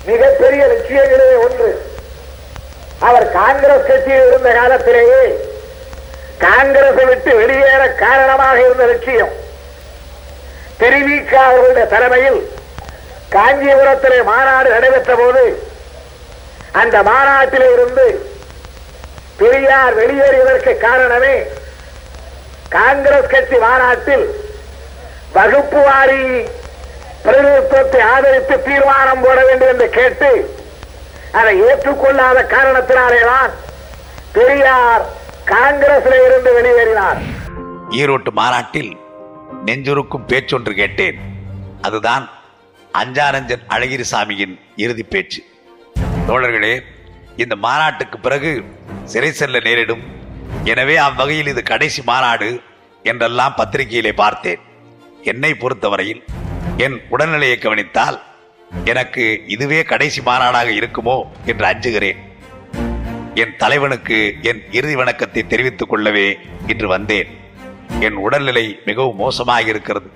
மிகப்பெரிய 0.10 0.62
லட்சியங்களே 0.72 1.30
ஒன்று. 1.46 1.70
அவர் 3.08 3.32
காங்கிரஸ் 3.32 3.88
கட்சியில் 3.88 4.28
இருந்த 4.28 4.50
காலத்திலேயே 4.54 5.22
காங்கிரஸை 6.46 7.06
விட்டு 7.06 7.32
வெளியேற 7.36 7.82
காரணமாக 8.06 8.58
இருந்த 8.60 8.86
லட்சியம். 8.86 9.34
தெரிவிக்க 10.78 11.34
அவர்களுடைய 11.40 11.88
தலைமையில் 11.88 12.40
காஞ்சிபுரத்திலே 13.36 14.20
மாநாடு 14.30 14.70
நடைபெற்ற 14.70 15.16
போது 15.16 15.44
அந்த 16.82 16.98
மாநாட்டிலே 17.10 17.68
இருந்து 17.74 18.06
பெரியார் 19.38 19.98
வெளியேறியதற்கு 20.00 20.74
காரணமே 20.78 21.36
காங்கிரஸ் 22.70 23.32
கட்சி 23.34 23.58
மாநாட்டில் 23.58 24.26
வகுப்பு 25.34 25.80
வாரி 25.82 26.24
பிரதிநிதித்துவத்தை 27.24 28.02
ஆதரித்து 28.14 28.56
தீர்மானம் 28.68 29.24
போட 29.26 29.40
வேண்டும் 29.48 29.72
என்று 29.74 29.88
கேட்டு 29.98 30.30
அதை 31.40 31.54
ஏற்றுக்கொள்ளாத 31.68 32.40
காரணத்தினாலேதான் 32.56 33.52
பெரியார் 34.38 35.04
காங்கிரஸில் 35.54 36.18
இருந்து 36.28 36.50
வெளியேறினார். 36.58 37.20
ஈரோட்டு 38.00 38.32
மாநாட்டில் 38.40 38.92
நெஞ்சுருக்கும் 39.68 40.28
பேச்சொன்று 40.32 40.74
கேட்டேன். 40.82 41.18
அதுதான் 41.88 42.26
அஞ்சானஞ்சன் 43.02 43.64
அழகிரிசாமியின் 43.76 44.56
இறுதி 44.84 45.04
பேச்சு. 45.04 45.42
தோழர்களே 46.28 46.74
இந்த 47.44 47.56
மாநாட்டுக்கு 47.66 48.18
பிறகு 48.20 48.52
சிறை 49.12 49.32
செல்ல 49.32 49.60
நேரிடும். 49.68 50.04
எனவே 50.72 50.96
அவ்வகையில் 51.08 51.52
இது 51.54 51.64
கடைசி 51.64 52.02
மாநாடு 52.12 52.50
என்றெல்லாம் 53.12 53.58
பத்திரிகையிலே 53.60 54.14
பார்த்தேன். 54.24 54.62
என்னை 55.32 55.54
பொறுத்தவரையில் 55.54 56.22
என் 56.84 56.96
உடல்நிலையை 57.14 57.56
கவனித்தால் 57.60 58.18
எனக்கு 58.92 59.24
இதுவே 59.56 59.80
கடைசி 59.92 60.20
மாநாடாக 60.22 60.70
இருக்குமோ 60.80 61.16
என்று 61.46 61.66
அஞ்சுகிறேன். 61.66 62.20
என் 63.42 63.54
தலைவனுக்கு 63.62 64.18
என் 64.50 64.62
இறுதி 64.72 64.96
வணக்கத்தை 65.02 65.42
தெரிவித்துக் 65.48 65.90
கொள்ளவே 65.90 66.28
இன்று 66.68 66.88
வந்தேன். 66.88 67.30
என் 68.00 68.18
உடல்நிலை 68.26 68.66
மிகவும் 68.86 69.22
மோசமாக 69.24 69.70
இருக்கிறது. 69.74 70.10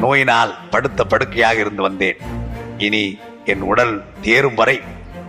நோயினால் 0.00 0.52
படுத்த 0.70 1.04
படுக்கையாக 1.04 1.60
இருந்து 1.64 1.82
வந்தேன். 1.82 2.18
இனி 2.78 3.04
என் 3.52 3.64
உடல் 3.72 3.94
தேரும் 4.26 4.58
வரை 4.60 4.76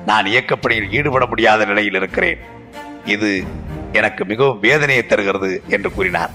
நான் 0.05 0.25
இயக்கப்பணியில் 0.33 0.91
ஈடுபட 0.99 1.25
முடியாத 1.25 1.65
நிலையில் 1.65 1.99
இருக்கிறேன். 2.01 2.39
இது 3.05 3.31
எனக்கு 3.91 4.25
மிகவும் 4.25 4.59
வேதனையை 4.59 5.05
தருகிறது 5.05 5.51
என்று 5.67 5.91
கூறினார். 5.93 6.33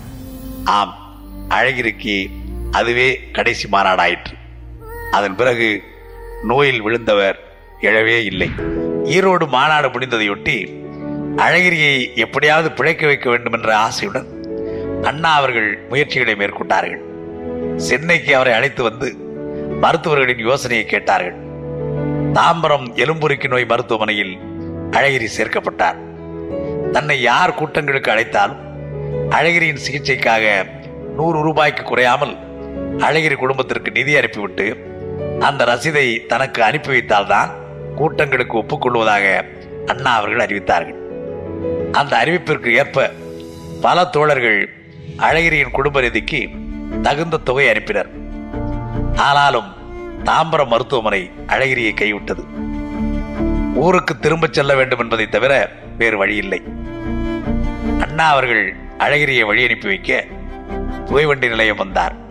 ஆம் 0.64 0.94
அழகிரிக்கு 1.48 2.16
அதுவே 2.72 3.20
கடைசி 3.32 3.68
மாநாடாயிற்று. 3.72 4.34
அதன் 5.10 5.36
பிறகு 5.36 5.82
நோயில் 6.42 6.82
விழுந்தவர் 6.82 7.38
எழவே 7.80 8.24
இல்லை. 8.24 8.50
ஈரோடு 9.04 9.48
மாநாடு 9.48 9.88
முடிந்ததையொட்டி 9.88 10.80
அழகிரியை 11.36 12.14
எப்படியாவது 12.14 12.72
பிழைக்க 12.72 13.06
வைக்க 13.06 13.30
வேண்டும் 13.30 13.52
என்ற 13.52 13.76
ஆசையுடன் 13.76 14.26
அண்ணா 15.02 15.34
அவர்கள் 15.34 15.78
முயற்சிகளை 15.88 16.34
மேற்கொண்டார்கள். 16.34 17.00
சென்னைக்கு 17.76 18.34
அவரை 18.34 18.52
அழைத்து 18.52 18.82
வந்து 18.82 19.16
மருத்துவர்களின் 19.80 20.38
யோசனையை 20.38 20.86
கேட்டார்கள். 20.86 21.36
தாம்பரம் 22.32 22.86
எலும்புருக்கி 22.94 23.48
நோய் 23.48 23.64
மருத்துவமனையில் 23.64 24.38
அழகிரி 24.90 25.28
சேர்க்கப்பட்டார். 25.36 25.98
தன்னை 26.90 27.20
யார் 27.20 27.54
கூட்டங்களுக்கு 27.54 28.10
அழைத்தாலும் 28.10 28.60
அழகிரியின் 29.30 29.84
சிகிச்சைக்காக 29.90 30.66
நூறு 31.16 31.42
ரூபாய்க்கு 31.42 31.82
குறையாமல் 31.82 32.51
அழகிரி 32.98 33.34
குடும்பத்திற்கு 33.34 33.90
நிதி 33.90 34.16
அனுப்பிவிட்டு 34.16 34.90
அந்த 35.40 35.64
ரசீதை 35.64 36.26
தனக்கு 36.26 36.62
அனுப்பி 36.62 36.90
வைத்தால்தான் 36.90 37.50
கூட்டங்களுக்கு 37.94 38.58
ஒப்புக்கொள்வதாக 38.58 39.44
அண்ணா 39.86 40.16
அவர்கள் 40.16 40.46
அறிவித்தார்கள். 40.46 41.00
அந்த 41.92 42.16
அறிவிப்பிற்கு 42.24 42.72
ஏற்ப 42.72 43.10
பல 43.80 44.04
தோழர்கள் 44.04 44.68
அழகிரியின் 45.16 45.70
குடும்ப 45.70 46.00
நிதிக்கு 46.00 46.48
தகுந்த 47.02 47.36
தொகை 47.36 47.66
அனுப்பினர். 47.66 48.08
ஆனாலும் 49.16 49.72
தாம்பரம் 50.24 50.66
மருத்துவமனை 50.66 51.30
அழகிரியை 51.46 51.94
கைவிட்டது. 51.94 52.44
ஊருக்கு 53.74 54.18
திரும்பச் 54.18 54.52
செல்ல 54.52 54.74
வேண்டும் 54.74 54.98
என்பதை 54.98 55.28
தவிர 55.28 55.70
வேறு 55.98 56.16
வழியில்லை. 56.16 56.62
அண்ணா 58.00 58.30
அவர்கள் 58.30 58.76
அழகிரியை 58.98 59.46
வழி 59.46 59.64
அனுப்பி 59.64 59.86
வைக்க 59.86 60.24
புகைவண்டி 61.06 61.48
நிலையம் 61.48 61.76
வந்தார். 61.76 62.21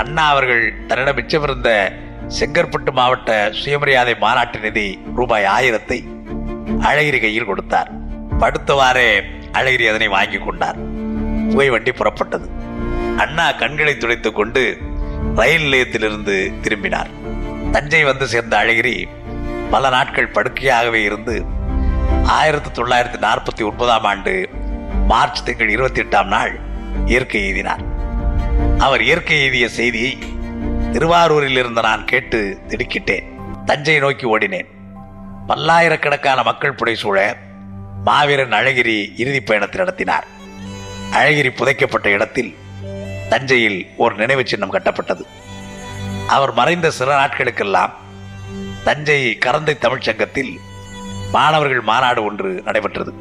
அண்ணா 0.00 0.28
அவர்கள் 0.28 0.74
தன்னிடம் 0.86 1.16
மிச்சமிருந்த 1.16 1.92
செங்கற்பட்டு 2.40 2.92
மாவட்ட 2.92 3.52
சுயமரியாதை 3.52 4.14
மாநாட்டு 4.18 4.58
நிதி 4.58 4.98
ரூபாய் 5.14 5.44
ஆயிரத்தை 5.44 6.04
அழகிரி 6.80 7.20
கையில் 7.20 7.44
கொடுத்தார். 7.44 7.90
படுத்தவாறே 8.38 9.22
அழகிரி 9.52 9.88
அதனை 9.88 10.08
வாங்கி 10.08 10.38
கொண்டார். 10.38 10.76
புகை 11.50 11.70
வண்டி 11.70 11.90
புறப்பட்டது. 11.90 12.48
அண்ணா 13.16 13.52
கண்களை 13.52 13.96
துடைத்துக் 13.96 14.34
கொண்டு 14.34 14.78
ரயில் 15.36 15.62
நிலையத்திலிருந்து 15.62 16.52
திரும்பினார். 16.62 17.08
தஞ்சை 17.72 18.04
வந்து 18.04 18.26
சேர்ந்த 18.26 18.56
அழகிரி 18.56 19.06
பல 19.70 19.88
நாட்கள் 19.88 20.30
படுக்கையாகவே 20.30 21.04
இருந்து 21.04 21.44
ஆயிரத்தி 22.24 22.82
தொள்ளாயிரத்தி 22.82 23.20
நாற்பத்தி 23.20 23.62
ஒன்பதாம் 23.62 24.04
ஆண்டு 24.04 24.48
மார்ச் 25.06 25.44
திங்கள் 25.44 25.68
இருபத்தி 25.68 26.02
எட்டாம் 26.02 26.26
நாள் 26.26 26.60
இயற்கை 27.06 27.52
எய்தினார். 27.52 27.89
அவர் 28.80 29.02
இயற்கை 29.02 29.42
எழுதிய 29.42 29.68
செய்தியை 29.68 30.18
திருவாரூரில் 30.92 31.56
இருந்து 31.56 31.82
நான் 31.82 32.04
கேட்டு 32.04 32.58
திடுக்கிட்டேன். 32.68 33.22
தஞ்சை 33.64 33.98
நோக்கி 33.98 34.38
ஓடினேன். 34.38 34.66
பல்லாயிரக்கணக்கான 35.46 36.42
மக்கள் 36.42 36.74
புடைசூழ 36.74 37.36
மாவீரன் 38.04 38.52
அழகிரி 38.52 39.12
இறுதிப் 39.16 39.46
பயணத்தை 39.46 39.78
நடத்தினார். 39.78 40.26
அழகிரி 41.12 41.50
புதைக்கப்பட்ட 41.50 42.06
இடத்தில் 42.06 42.56
தஞ்சையில் 43.28 43.86
ஒரு 43.96 44.14
நினைவு 44.14 44.46
சின்னம் 44.46 44.72
கட்டப்பட்டது. 44.72 45.22
அவர் 46.28 46.52
மறைந்த 46.52 46.90
சில 46.90 47.26
நாட்களுக்கெல்லாம் 47.26 47.90
தஞ்சை 48.84 49.38
கரந்தை 49.46 49.78
தமிழ்ச் 49.78 50.02
சங்கத்தில் 50.02 50.60
மாணவர்கள் 51.32 51.80
மாநாடு 51.80 52.24
ஒன்று 52.24 52.62
நடைபெற்றது. 52.64 53.12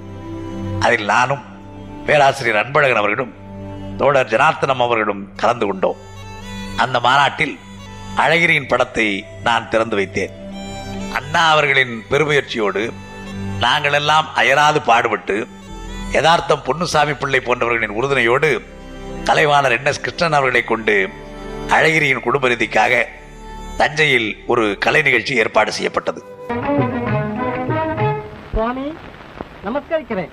அதில் 0.79 1.05
நானும் 1.05 1.41
பேராசிரியர் 2.05 2.67
அன்பழகன் 2.67 2.95
அவர்களும் 2.95 3.38
தோழர் 3.99 4.31
ஜனார்த்தனம் 4.33 4.83
அவர்களும் 4.85 5.23
கலந்து 5.41 5.65
கொண்டோம். 5.65 5.99
அந்த 6.83 6.97
மாநாட்டில் 7.05 7.55
அழகிரியின் 8.23 8.69
படத்தை 8.71 9.07
நான் 9.47 9.69
திறந்து 9.71 9.95
வைத்தேன். 9.99 10.33
அண்ணா 11.17 11.43
அவர்களின் 11.53 11.93
பெருமுயற்சியோடு 12.11 12.83
நாங்கள் 13.63 13.95
எல்லாம் 13.99 14.27
அயராது 14.41 14.79
பாடுபட்டு 14.89 15.35
யதார்த்தம் 16.15 16.65
பொன்னுசாமி 16.67 17.13
பிள்ளை 17.21 17.39
போன்றவர்களின் 17.47 17.95
உறுதுணையோடு 17.99 18.49
கலைவாணர் 19.29 19.75
என் 19.77 19.89
எஸ் 19.91 20.03
கிருஷ்ணன் 20.05 20.37
அவர்களை 20.37 20.63
கொண்டு 20.63 20.95
அழகிரியின் 21.77 22.25
குடும்ப 22.27 22.47
நிதிக்காக 22.53 23.01
தஞ்சையில் 23.81 24.29
ஒரு 24.51 24.65
கலை 24.85 25.01
நிகழ்ச்சி 25.07 25.33
ஏற்பாடு 25.41 25.71
செய்யப்பட்டது. 25.77 26.21
சுவாமி 28.53 28.87
நமஸ்கரிக்கிறேன். 29.65 30.31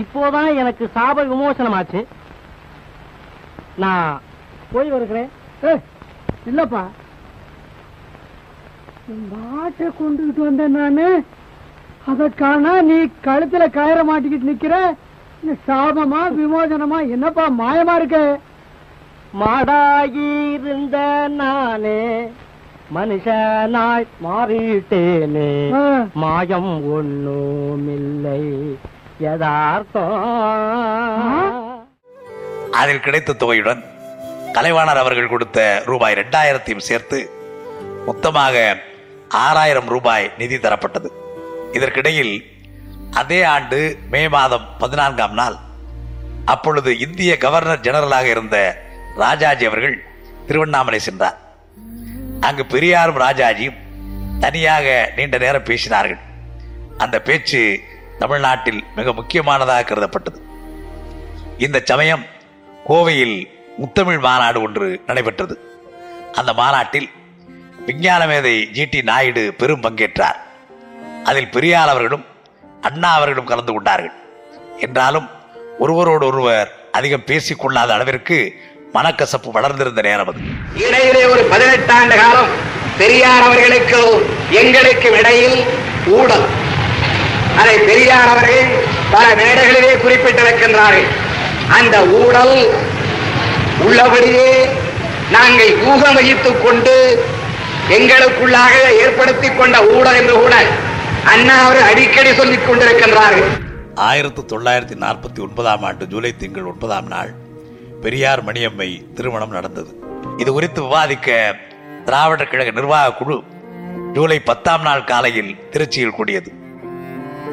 இப்போதான் 0.00 0.56
எனக்கு 0.56 0.84
சாப 0.94 1.24
விமோசனமாச்சு. 1.32 2.00
நான் 3.76 4.20
போய் 4.72 4.90
வருகிறேன். 4.90 5.30
இல்லப்பா. 6.50 6.82
மாட்டை 9.32 9.86
கொண்டுகிட்டு 10.00 10.42
வந்தேன் 10.48 10.76
நானு. 10.78 11.06
அதற்கான 12.12 12.82
நீ 12.88 12.98
கழுத்துல 13.26 13.64
கயிற 13.78 13.98
மாட்டிக்கிட்டு 14.10 14.50
நிக்கிற. 14.50 14.76
சாபமா 15.66 16.22
விமோசனமா 16.38 16.98
என்னப்பா 17.14 17.44
மாயமா 17.60 17.94
இருக்க? 17.96 18.18
மாடாயிருந்த 19.40 20.96
நானே 21.40 22.00
மனுஷனாய் 22.94 24.06
மாறிட்டேனே. 24.24 25.50
மாயம் 26.22 26.72
ஒண்ணுமில்லை. 26.96 28.42
யதார்த்தம். 29.18 30.16
அதில் 32.70 33.00
கிடைத்த 33.00 33.32
தொகையுடன் 33.32 33.84
கலைவாணர் 34.52 35.02
அவர்கள் 35.02 35.28
கொடுத்த 35.28 35.82
ரூபாய் 35.86 36.14
இரண்டாயிரத்தையும் 36.14 36.86
சேர்த்து 36.88 37.30
மொத்தமாக 38.06 38.76
ஆறாயிரம் 39.28 39.86
ரூபாய் 39.86 40.32
நிதி 40.38 40.56
தரப்பட்டது. 40.56 41.06
இதற்கிடையில் 41.72 42.50
அதே 43.10 43.42
ஆண்டு 43.42 43.98
மே 44.10 44.28
மாதம் 44.28 44.68
பதினான்காம் 44.78 45.32
நாள் 45.32 45.56
அப்பொழுது 46.44 46.98
இந்திய 46.98 47.36
கவர்னர் 47.36 47.80
ஜெனரலாக 47.80 48.24
இருந்த 48.24 48.82
ராஜாஜி 49.16 49.64
அவர்கள் 49.64 50.02
திருவண்ணாமலை 50.46 50.98
சென்றார். 50.98 51.38
அங்கு 52.40 52.66
பெரியாரும் 52.66 53.18
ராஜாஜியும் 53.18 53.78
தனியாக 54.40 55.12
நீண்ட 55.16 55.38
நேரம் 55.38 55.64
பேசினார்கள். 55.64 56.18
அந்த 56.98 57.20
பேச்சு 57.20 57.80
தமிழ்நாட்டில் 58.22 58.84
மிக 58.96 59.12
முக்கியமானதாக 59.12 59.82
கருதப்பட்டது. 59.86 60.38
இந்த 61.58 61.78
சமயம் 61.84 62.24
கோவையில் 62.88 63.36
முத்தமிழ் 63.78 64.18
மாநாடு 64.18 64.62
ஒன்று 64.62 65.00
நடைபெற்றது. 65.06 65.54
அந்த 66.32 66.52
மாநாட்டில் 66.52 67.08
விஞ்ஞான 67.86 68.26
மேதை 68.26 68.70
ஜி 68.70 68.84
டி 68.84 69.02
நாயுடு 69.02 69.54
பெரும் 69.58 69.80
பங்கேற்றார். 69.80 70.38
அதில் 71.24 71.50
பெரியார் 71.50 71.88
அவர்களும் 71.88 72.24
அண்ணா 72.82 73.14
அவர்களும் 73.14 73.44
கலந்து 73.44 73.72
கொண்டார்கள். 73.72 74.14
என்றாலும் 74.78 75.28
ஒருவரோடு 75.78 76.26
ஒருவர் 76.26 76.70
அதிகம் 76.92 77.24
பேசிக் 77.24 77.58
கொள்ளாத 77.58 77.94
அளவிற்கு 77.94 78.38
மனக்கசப்பு 78.94 79.50
வளர்ந்திருந்த 79.52 80.00
நேரம் 80.00 80.28
அது. 80.28 80.40
இடையிலே 80.86 81.24
ஒரு 81.24 81.44
பதினெட்டு 81.44 81.92
ஆண்டு 81.92 82.16
காலம் 82.16 82.50
பெரியார் 82.98 83.42
அவர்களுக்கு 83.42 84.00
எங்களுக்கும் 84.50 85.18
இடையில் 85.18 85.58
ஊடல். 86.06 86.46
அதை 87.58 87.78
பெரியார் 87.78 88.28
அவர்கள் 88.28 88.70
பல 89.10 89.34
மேடைகளிலே 89.34 89.92
குறிப்பிட்டிருக்கின்றார்கள். 90.04 91.08
அந்த 91.68 92.06
ஊழல் 92.06 92.70
உள்ளபடியே 93.86 94.68
நாங்கள் 95.30 95.78
ஊகம் 95.78 96.14
வகித்துக் 96.14 96.64
கொண்டு 96.64 97.24
எங்களுக்குள்ளாக 97.88 98.74
ஏற்படுத்திக் 99.00 99.58
கொண்ட 99.58 99.86
ஊழல் 99.86 100.14
என்று 100.14 100.32
கூட 100.32 100.54
அண்ணா 101.24 101.64
அவர் 101.64 101.80
அடிக்கடி 101.80 102.34
சொல்லிக் 102.34 102.70
கொண்டிருக்கின்றார்கள். 102.70 103.50
ஆயிரத்தி 103.94 104.42
தொள்ளாயிரத்தி 104.42 104.96
நாற்பத்தி 105.04 105.40
ஒன்பதாம் 105.40 105.82
ஆண்டு 105.82 106.06
ஜூலை 106.06 106.36
திங்கள் 106.36 106.64
ஒன்பதாம் 106.64 107.06
நாள் 107.06 107.32
பெரியார் 108.02 108.44
மணியம்மை 108.44 109.14
திருமணம் 109.14 109.50
நடந்தது. 109.50 109.98
இது 110.36 110.52
குறித்து 110.52 110.82
விவாதிக்க 110.82 111.54
திராவிடர் 112.04 112.48
கழக 112.48 112.70
நிர்வாக 112.70 113.12
குழு 113.12 113.42
ஜூலை 114.12 114.40
பத்தாம் 114.40 114.82
நாள் 114.82 115.04
காலையில் 115.04 115.56
திருச்சியில் 115.72 116.16
கூடியது. 116.18 116.52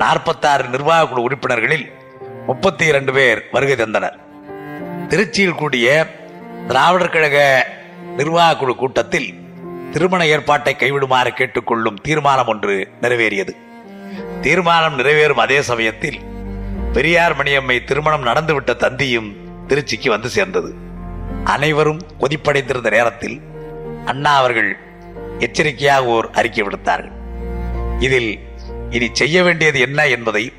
நாற்பத்தாறு 0.01 0.65
நிர்வாக 0.73 1.07
குழு 1.07 1.21
உறுப்பினர்களில் 1.21 1.85
முப்பத்தி 2.45 2.85
இரண்டு 2.85 3.13
பேர் 3.13 3.39
வருகை 3.51 3.75
தந்தனர். 3.75 4.17
திருச்சியில் 5.09 5.59
கூடிய 5.61 5.87
திராவிடர் 6.67 7.09
கழக 7.09 7.37
நிர்வாக 8.17 8.57
குழு 8.57 8.75
கூட்டத்தில் 8.75 9.29
திருமண 9.91 10.27
ஏற்பாட்டை 10.27 10.75
கைவிடுமாறு 10.79 11.31
கேட்டுக்கொள்ளும் 11.39 11.97
தீர்மானம் 12.01 12.47
ஒன்று 12.47 12.87
நிறைவேறியது. 13.01 13.53
தீர்மானம் 14.41 14.97
நிறைவேறும் 14.99 15.43
அதே 15.45 15.61
சமயத்தில் 15.61 16.19
பெரியார் 16.93 17.37
மணியம்மை 17.37 17.83
திருமணம் 17.83 18.25
நடந்துவிட்ட 18.25 18.73
தந்தியும் 18.85 19.29
திருச்சிக்கு 19.67 20.09
வந்து 20.09 20.29
சேர்ந்தது. 20.29 20.73
அனைவரும் 21.43 22.01
கொதிப்படைந்திருந்த 22.19 22.89
நேரத்தில் 22.89 23.41
அண்ணா 24.05 24.35
அவர்கள் 24.35 24.77
எச்சரிக்கையாக 25.39 26.05
ஓர் 26.05 26.29
அறிக்கை 26.31 26.63
விடுத்தார்கள். 26.63 27.15
இதில் 27.99 28.31
இனி 28.89 29.09
செய்ய 29.11 29.43
வேண்டியது 29.43 29.79
என்ன 29.79 30.07
என்பதை 30.07 30.53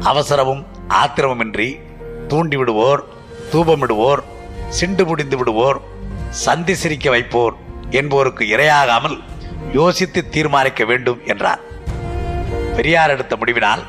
அவசரமும் 0.00 0.66
ஆத்திரமுமின்றி 0.88 1.80
தூண்டிவிடுவோர் 2.28 3.02
தூபமிடுவோர் 3.52 4.22
சிண்டு 4.68 5.06
முடிந்து 5.06 5.36
விடுவோர் 5.36 5.80
சந்தி 6.30 6.74
சிரிக்க 6.74 7.10
வைப்போர் 7.10 7.54
என்போருக்கு 7.90 8.44
இரையாகாமல் 8.56 9.18
யோசித்து 9.72 10.28
தீர்மானிக்க 10.28 10.84
வேண்டும் 10.84 11.20
என்றார். 11.26 11.60
பெரியார் 12.76 13.10
எடுத்த 13.10 13.36
முடிவினால் 13.36 13.82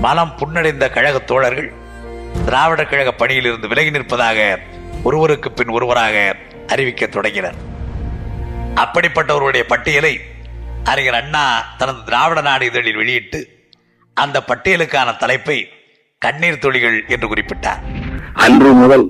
மனம் 0.00 0.34
புண்ணடைந்த 0.38 0.92
கழக 0.92 1.18
தோழர்கள் 1.18 1.72
திராவிடர் 2.44 2.88
கழக 2.88 3.12
பணியிலிருந்து 3.12 3.68
விலகி 3.68 3.90
நிற்பதாக 3.90 4.58
ஒருவருக்கு 5.02 5.52
பின் 5.52 5.68
ஒருவராக 5.68 6.36
அறிவிக்க 6.66 7.06
தொடங்கினர். 7.06 7.54
அப்படிப்பட்டவருடைய 8.74 9.62
பட்டியலை 9.62 10.20
அறிஞர் 10.90 11.18
அண்ணா 11.20 11.44
தனது 11.78 12.00
திராவிட 12.06 12.40
நாடு 12.40 12.64
இதழில் 12.66 12.98
வெளியிட்டு 13.00 13.40
அந்த 14.14 14.36
பட்டியலுக்கான 14.48 15.16
தலைப்பை 15.16 15.58
கண்ணீர் 16.18 16.58
துளிகள் 16.58 17.04
என்று 17.08 17.26
குறிப்பிட்டார். 17.28 17.80
அன்று 18.44 18.72
முதல் 18.72 19.06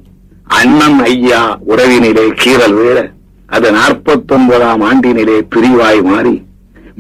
அண்ணன் 0.60 0.98
ஐயா 1.04 1.40
உறவினிலே 1.68 2.24
கீரல் 2.42 2.74
வேற. 2.74 2.98
அது 3.46 3.68
நாற்பத்தொன்பதாம் 3.72 4.82
ஆண்டினிலே 4.88 5.38
பிரிவாய் 5.54 6.02
மாறி 6.02 6.34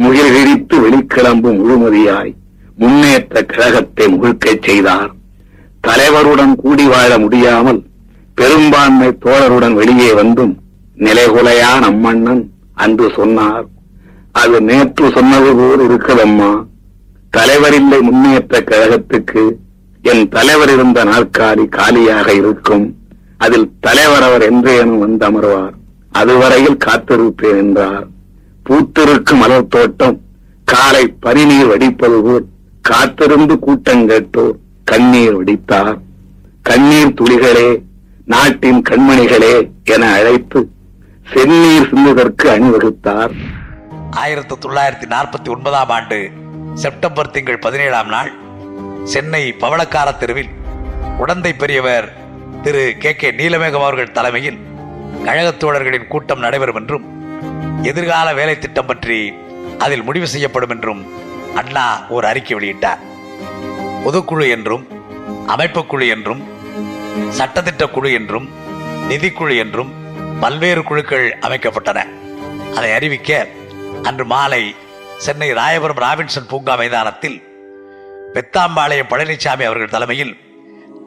முகில் 0.02 0.32
விரித்து 0.36 0.76
வெளிக்கிளம்பு 0.84 1.50
முழுமதியாய் 1.58 2.32
முன்னேற்ற 2.76 3.42
கழகத்தை 3.42 4.06
முழுக்கச் 4.14 4.64
செய்தார். 4.66 5.10
தலைவருடன் 5.86 6.54
கூடி 6.62 6.86
வாழ 6.86 7.18
முடியாமல் 7.18 7.80
பெரும்பான்மை 8.34 9.10
தோழருடன் 9.24 9.72
வெளியே 9.72 10.12
வந்தும் 10.12 10.54
நிலைகுலையான் 10.98 11.86
அம்மண்ணன் 11.90 12.42
அன்று 12.74 13.12
சொன்னார். 13.16 13.64
அது 14.40 14.56
நேற்று 14.68 15.06
சொன்னது 15.16 15.50
போல் 15.56 15.82
இருக்குதம்மா 15.88 16.52
தலைவரில்லை 17.36 17.98
முன்னேற்ற 18.00 18.60
கழகத்துக்கு 18.70 19.42
என் 20.02 20.24
தலைவர் 20.28 20.72
இருந்த 20.74 21.04
நாற்காலி 21.04 21.64
காலியாக 21.68 22.28
இருக்கும். 22.32 22.84
அதில் 23.44 23.68
தலைவர் 23.80 24.22
அவர் 24.22 24.44
என்றேனும் 24.50 24.98
வந்து 24.98 25.24
அமர்வார் 25.26 25.74
அதுவரையில் 26.20 26.82
காத்திருப்பேன் 26.86 27.60
என்றார். 27.62 28.06
பூத்திருக்கும் 28.66 29.40
மலர் 29.42 29.70
தோட்டம் 29.74 30.18
காலை 30.64 31.04
பனிநீர் 31.20 31.70
வடிப்பது 31.72 32.18
போல் 32.22 32.46
காத்திருந்து 32.80 33.54
கூட்டங்கேட்டோர் 33.66 34.56
கண்ணீர் 34.84 35.36
வடித்தார். 35.38 35.96
கண்ணீர் 36.62 37.16
துளிகளே 37.20 37.70
நாட்டின் 38.24 38.82
கண்மணிகளே 38.90 39.54
என 39.94 40.12
அழைத்து 40.18 40.60
செந்நீர் 41.32 41.88
சிந்துவதற்கு 41.90 42.46
அணிவகுத்தார். 42.54 43.34
ஆயிரத்தி 44.12 44.54
தொள்ளாயிரத்தி 44.54 45.10
நாற்பத்தி 45.10 45.48
ஒன்பதாம் 45.48 45.88
ஆண்டு 45.88 46.30
செப்டம்பர் 46.74 47.30
திங்கள் 47.30 47.58
பதினேழாம் 47.58 48.08
நாள் 48.08 48.32
சென்னை 49.04 49.54
பவளக்கார 49.60 50.16
தெருவில் 50.16 50.48
உடந்தை 51.18 51.52
பெரியவர் 51.58 52.12
திரு 52.62 52.96
கே 52.98 53.16
கே 53.16 53.30
நீலமேகம் 53.30 53.82
அவர்கள் 53.82 54.12
தலைமையில் 54.12 54.58
கழகத் 55.24 55.58
தோழர்களின் 55.58 56.06
கூட்டம் 56.06 56.38
நடைபெறும் 56.38 56.76
என்றும் 56.76 57.04
எதிர்கால 57.84 58.34
வேலை 58.34 58.58
திட்டம் 58.58 58.86
பற்றி 58.86 59.32
அதில் 59.78 60.02
முடிவு 60.02 60.28
செய்யப்படும் 60.28 60.70
என்றும் 60.70 61.06
அண்ணா 61.54 62.06
ஒரு 62.08 62.26
அறிக்கை 62.26 62.56
வெளியிட்டார். 62.56 62.98
பொதுக்குழு 64.04 64.50
என்றும் 64.50 64.86
அமைப்புக்குழு 65.48 66.08
என்றும் 66.08 66.48
சட்டத்திட்ட 67.38 67.90
குழு 67.90 68.12
என்றும் 68.12 68.48
நிதிக்குழு 69.08 69.58
என்றும் 69.58 69.92
பல்வேறு 70.40 70.82
குழுக்கள் 70.82 71.38
அமைக்கப்பட்டன. 71.40 72.04
அதை 72.76 72.92
அறிவிக்க 72.92 73.46
அன்று 74.08 74.24
மாலை 74.24 74.62
சென்னை 75.24 75.48
ராயபுரம் 75.52 76.00
ராபின்சன் 76.04 76.48
பூங்கா 76.48 76.74
மைதானத்தில் 76.74 77.36
பெத்தாம்பாளையம் 78.34 79.10
பழனிசாமி 79.10 79.64
அவர்கள் 79.68 79.92
தலைமையில் 79.94 80.32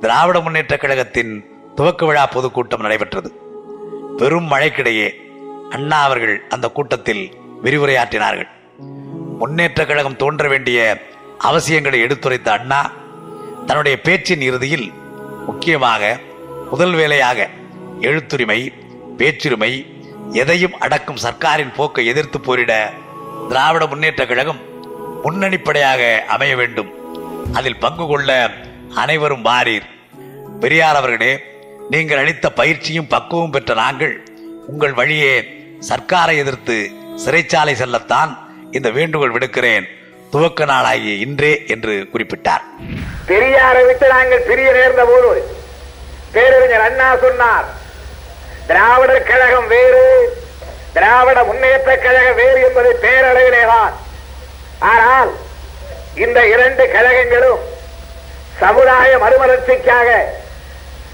திராவிட 0.01 0.39
முன்னேற்ற 0.39 0.75
கழகத்தின் 0.77 1.31
துவக்க 1.75 2.05
விழா 2.05 2.23
பொதுக்கூட்டம் 2.25 2.84
நடைபெற்றது. 2.86 3.29
பெரும் 4.17 4.47
மழைக்கிடையே 4.51 5.08
அண்ணா 5.69 6.03
அவர்கள் 6.03 6.36
அந்த 6.49 6.67
கூட்டத்தில் 6.69 7.23
விரிவுரையாற்றினார்கள். 7.63 8.49
முன்னேற்ற 9.39 9.86
கழகம் 9.86 10.15
தோன்ற 10.15 10.47
வேண்டிய 10.47 10.79
அவசியங்களை 11.49 11.99
எடுத்துரைத்த 12.05 12.49
அண்ணா 12.51 12.81
தன்னுடைய 13.65 13.97
பேச்சின் 14.01 14.41
இறுதியில் 14.41 14.88
முக்கியமாக 15.45 16.19
முதல் 16.71 16.93
வேலையாக 16.93 17.49
எழுத்துரிமை 18.01 18.60
பேச்சுரிமை 19.17 19.71
எதையும் 20.31 20.77
அடக்கும் 20.79 21.21
சர்க்காரின் 21.23 21.73
போக்கை 21.75 22.05
எதிர்த்து 22.05 22.39
போரிட 22.39 22.89
திராவிட 23.49 23.85
முன்னேற்ற 23.85 24.25
கழகம் 24.25 24.61
முன்னணிப்படையாக 25.23 26.25
அமைய 26.25 26.55
வேண்டும். 26.55 26.93
அதில் 27.53 27.79
பங்கு 27.79 28.07
கொள்ள 28.07 28.49
அனைவரும் 28.95 29.41
வாரீர். 29.41 29.85
பெரியார் 30.59 30.95
அவர்களே 30.95 31.43
நீங்கள் 31.89 32.17
அளித்த 32.17 32.49
பயிற்சியும் 32.49 33.07
பக்குவம் 33.07 33.51
பெற்ற 33.51 33.73
நாங்கள் 33.73 34.27
உங்கள் 34.67 34.93
வழியே 34.93 35.35
சர்க்காரை 35.89 36.35
எதிர்த்து 36.38 36.91
சிறைச்சாலை 37.25 37.73
செல்லத்தான் 37.81 38.38
இந்த 38.71 38.89
வேண்டுகோள் 38.89 39.33
விடுக்கிறேன். 39.33 39.85
துவக்க 40.31 40.65
நாளாகிய 40.65 41.13
இன்றே 41.25 41.63
என்று 41.67 42.09
குறிப்பிட்டார். 42.13 42.63
பெரியாரை 43.27 43.85
விட்டு 43.85 44.07
நாங்கள் 44.07 44.45
பிரிய 44.47 44.71
நேர்ந்த 44.71 45.05
போது 45.05 45.53
பேரறிஞர் 46.31 46.85
அண்ணா 46.88 47.17
சொன்னார் 47.17 47.83
திராவிடர் 48.67 49.23
கழகம் 49.23 49.67
வேறு. 49.67 50.06
திராவிட 50.93 51.43
முன்னேற்ற 51.43 51.97
கழகம் 51.97 52.36
வேறு 52.36 52.62
என்பது 52.62 52.99
பேரளவிலேதான் 53.01 53.93
ஆனால் 54.80 55.32
இந்த 56.15 56.47
இரண்டு 56.47 56.91
கழகங்களும் 56.91 57.62
சமுதாய 58.60 59.17
மறுமலர்ச்சிக்காக 59.17 60.10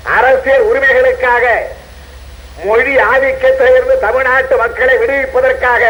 அரசியல் 0.03 0.61
உரிமைகளுக்காக 0.61 1.45
மொழி 2.65 2.97
ஆதிக்கத்திலிருந்து 2.97 3.99
தமிழ்நாட்டு 3.99 4.57
மக்களை 4.57 4.97
விடுவிப்பதற்காக 4.97 5.83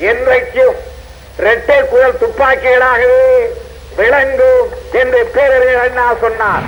என்றைக்கும் 0.00 0.76
இரட்டை 1.38 1.88
குழல் 1.88 2.20
துப்பாக்கிகளாகவே 2.20 3.22
விளங்கும் 3.96 4.70
என்று 4.92 5.26
பேரறிஞர் 5.26 5.82
அண்ணா 5.84 6.14
சொன்னார். 6.20 6.66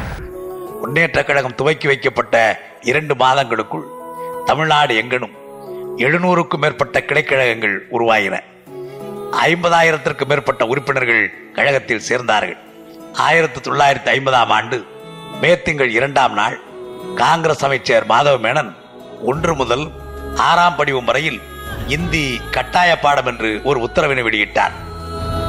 முன்னேற்ற 0.81 1.23
கழகம் 1.23 1.55
துவக்கி 1.55 1.87
வைக்கப்பட்ட 1.87 2.37
இரண்டு 2.81 3.15
மாதங்களுக்குள் 3.15 3.87
தமிழ்நாடு 4.49 4.95
எங்கனும் 4.97 5.33
எழுநூறுக்கும் 5.97 6.61
மேற்பட்ட 6.61 7.03
கிளைக்கழகங்கள் 7.03 7.87
உருவாகின. 7.93 8.41
ஐம்பதாயிரத்திற்கும் 9.45 10.29
மேற்பட்ட 10.29 10.67
உறுப்பினர்கள் 10.67 11.35
கழகத்தில் 11.53 12.03
சேர்ந்தார்கள். 12.09 12.59
ஆயிரத்தி 13.15 13.61
தொள்ளாயிரத்தி 13.61 14.11
ஐம்பதாம் 14.17 14.53
ஆண்டு 14.59 14.87
மே 15.41 15.63
திங்கள் 15.63 15.91
இரண்டாம் 15.91 16.33
நாள் 16.33 16.61
காங்கிரஸ் 17.15 17.65
அமைச்சர் 17.65 18.07
மாதவ 18.07 18.39
மேனன் 18.47 18.75
ஒன்று 19.23 19.55
முதல் 19.55 19.91
ஆறாம் 20.37 20.77
படிவம் 20.77 21.05
வரையில் 21.05 21.41
இந்தி 21.87 22.41
கட்டாய 22.51 22.99
பாடம் 22.99 23.27
என்று 23.27 23.61
ஒரு 23.65 23.81
உத்தரவினை 23.81 24.23
வெளியிட்டார். 24.23 24.77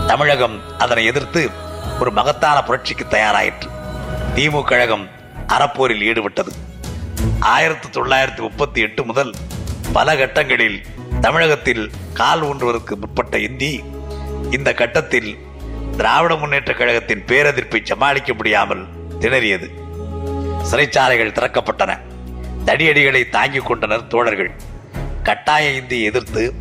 தமிழகம் 0.07 0.60
அதனை 0.77 1.05
எதிர்த்து 1.05 1.49
ஒரு 1.99 2.12
மகத்தான 2.12 2.63
புரட்சிக்கு 2.63 3.07
தயாராயிற்று. 3.10 3.69
திமுக 4.36 4.63
கழகம் 4.63 5.07
அறப்போரில் 5.47 6.05
ஈடுபட்டது. 6.10 6.49
ஆயிரத்தி 7.39 8.01
தொள்ளாயிரத்தி 8.01 8.39
முப்பத்தி 8.39 8.82
எட்டு 8.82 9.06
முதல் 9.06 9.36
பல 9.93 10.15
கட்டங்களில் 10.15 10.82
தமிழகத்தில் 11.21 11.91
கால் 12.13 12.41
ஊன்றுவதற்கு 12.41 12.95
முற்பட்ட 12.95 13.39
இந்தி 13.39 13.84
இந்த 14.51 14.73
கட்டத்தில் 14.73 15.38
திராவிட 15.97 16.36
முன்னேற்ற 16.36 16.73
கழகத்தின் 16.73 17.23
பேரெதிர்ப்பை 17.27 17.80
சமாளிக்க 17.84 18.34
முடியாமல் 18.34 18.88
திணறியது. 19.19 19.67
சிறைச்சாலைகள் 20.71 21.34
திறக்கப்பட்டன. 21.34 21.99
தடியடிகளை 22.65 23.30
தாங்கிக் 23.30 23.65
கொண்டனர் 23.65 24.08
தோழர்கள். 24.08 24.51
கட்டாய 25.23 25.71
இந்தியை 25.71 26.03
எதிர்த்து 26.03 26.53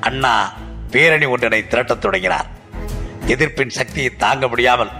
அண்ணா 0.00 0.52
பேரணி 0.90 1.24
ஒன்றினை 1.24 1.66
திரட்டத் 1.66 2.00
தொடங்கினார். 2.00 2.46
எதிர்ப்பின் 3.26 3.68
சக்தியை 3.68 4.16
தாங்க 4.16 4.48
முடியாமல் 4.48 4.90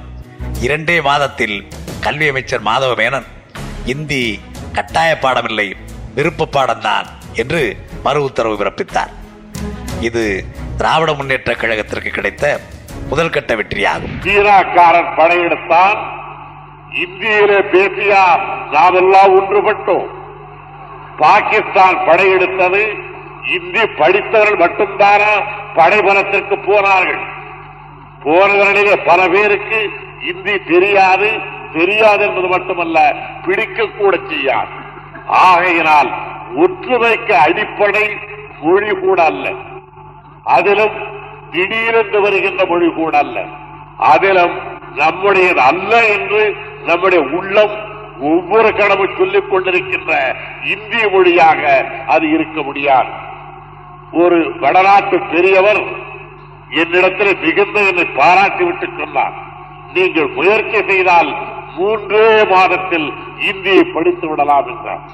இரண்டே 0.60 1.00
மாதத்தில் 1.00 1.68
கல்வி 2.00 2.28
அமைச்சர் 2.28 2.62
மாதவ 2.62 2.94
மேனன் 2.96 3.26
இந்தி 3.84 4.40
கட்டாய 4.72 5.18
பாடமில்லை 5.22 5.66
விருப்ப 6.14 6.48
பாடம்தான் 6.52 7.08
என்று 7.34 7.60
மறு 8.04 8.22
உத்தரவு 8.22 8.56
பிறப்பித்தார். 8.60 9.12
இது 10.00 10.44
திராவிட 10.76 11.12
முன்னேற்ற 11.12 11.52
கழகத்திற்கு 11.52 12.10
கிடைத்த 12.10 12.60
முதல் 13.08 13.30
கட்ட 13.30 13.54
வெற்றியாகும். 13.54 14.16
சீனாக்காரன் 14.24 15.12
படையெடுத்தான். 15.18 15.98
இந்தியிலே 17.04 17.60
பேசியார் 17.74 18.42
நாமெல்லாம் 18.70 19.32
ஒன்றுபட்டோம். 19.38 20.08
பாகிஸ்தான் 21.18 21.98
படையெடுத்தது 22.06 22.82
இந்தி 23.56 23.86
படித்தவர்கள் 23.86 24.62
மட்டும்தானா 24.64 25.32
படைபலத்திற்கு 25.74 26.56
போனார்கள். 26.66 27.22
போனவர்களிலே 28.24 28.96
பல 29.04 29.28
பேருக்கு 29.28 29.80
இந்தி 30.30 30.54
தெரியாது 30.72 31.30
தெரியாது 31.72 32.26
என்பது 32.26 32.46
மட்டுமல்ல 32.46 33.16
பிடிக்கக்கூட 33.46 34.18
செய்யாது. 34.28 34.70
ஆகையினால் 35.26 36.10
ஒற்றுமைக்கு 36.56 37.32
அடிப்படை 37.32 38.18
மொழி 38.62 38.90
கூட 38.94 39.24
அல்ல. 39.24 39.50
அதிலும் 40.44 40.96
திடீரென்று 41.50 42.20
வருகின்ற 42.20 42.66
மொழி 42.66 42.92
கூட 42.92 43.18
அல்ல. 43.18 43.40
அதிலும் 43.98 44.58
நம்முடையது 44.94 45.60
அல்ல 45.60 46.06
என்று 46.06 46.56
நம்முடைய 46.86 47.24
உள்ளம் 47.36 47.74
ஒவ்வொரு 48.20 48.68
கடமும் 48.68 49.16
சொல்லிக் 49.18 49.50
கொண்டிருக்கின்ற 49.50 50.34
இந்திய 50.64 51.08
மொழியாக 51.08 51.86
அது 52.06 52.30
இருக்க 52.30 52.62
முடியாது. 52.62 53.08
ஒரு 54.12 54.58
வடநாட்டு 54.60 55.18
பெரியவர் 55.20 55.82
என்னிடத்தில் 56.68 57.38
மிகுந்த 57.40 57.80
என்னை 57.80 58.04
பாராட்டிவிட்டு 58.16 58.98
சொன்னார். 58.98 59.32
நீங்கள் 59.94 60.26
முயற்சி 60.26 60.82
செய்தால் 60.88 61.36
மூன்றே 61.76 62.44
மாதத்தில் 62.44 63.08
இந்தியை 63.50 63.84
படித்து 63.84 64.28
விடலாம் 64.28 64.68
என்றார். 64.72 65.04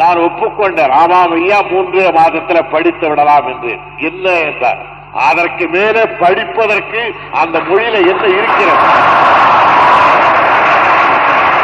நான் 0.00 0.16
ஒப்புக்கொண்டேன் 0.16 0.92
ஆமாம் 1.00 1.32
ஐயா 1.32 1.58
மூன்றே 1.70 2.10
மாதத்தில் 2.10 2.70
படித்து 2.70 3.08
விடலாம் 3.08 3.46
என்று. 3.52 3.72
என்ன 4.10 4.28
என்றார். 4.46 4.80
அதற்கு 5.28 5.66
மேலே 5.68 6.02
படிப்பதற்கு 6.22 7.00
அந்த 7.32 7.58
மொழியில 7.58 7.96
என்ன 8.12 8.24
இருக்கிறது? 8.38 8.86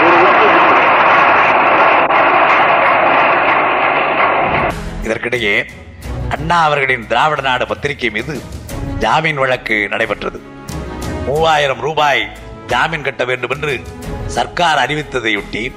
ஒரு 0.04 0.16
இதற்கிடையே 5.06 5.54
அண்ணா 6.34 6.64
அவர்களின் 6.64 7.06
திராவிட 7.06 7.40
நாடு 7.40 7.66
பத்திரிகை 7.66 8.10
மீது 8.10 8.34
ஜாமீன் 8.98 9.36
வழக்கு 9.36 9.76
நடைபெற்றது. 9.88 10.38
மூவாயிரம் 11.26 11.80
ரூபாய் 11.80 12.32
ஜாமீன் 12.66 13.02
கட்ட 13.02 13.24
வேண்டும் 13.24 13.50
என்று 13.50 13.82
சர்க்கார் 14.26 14.78
அறிவித்ததையொட்டி 14.78 15.72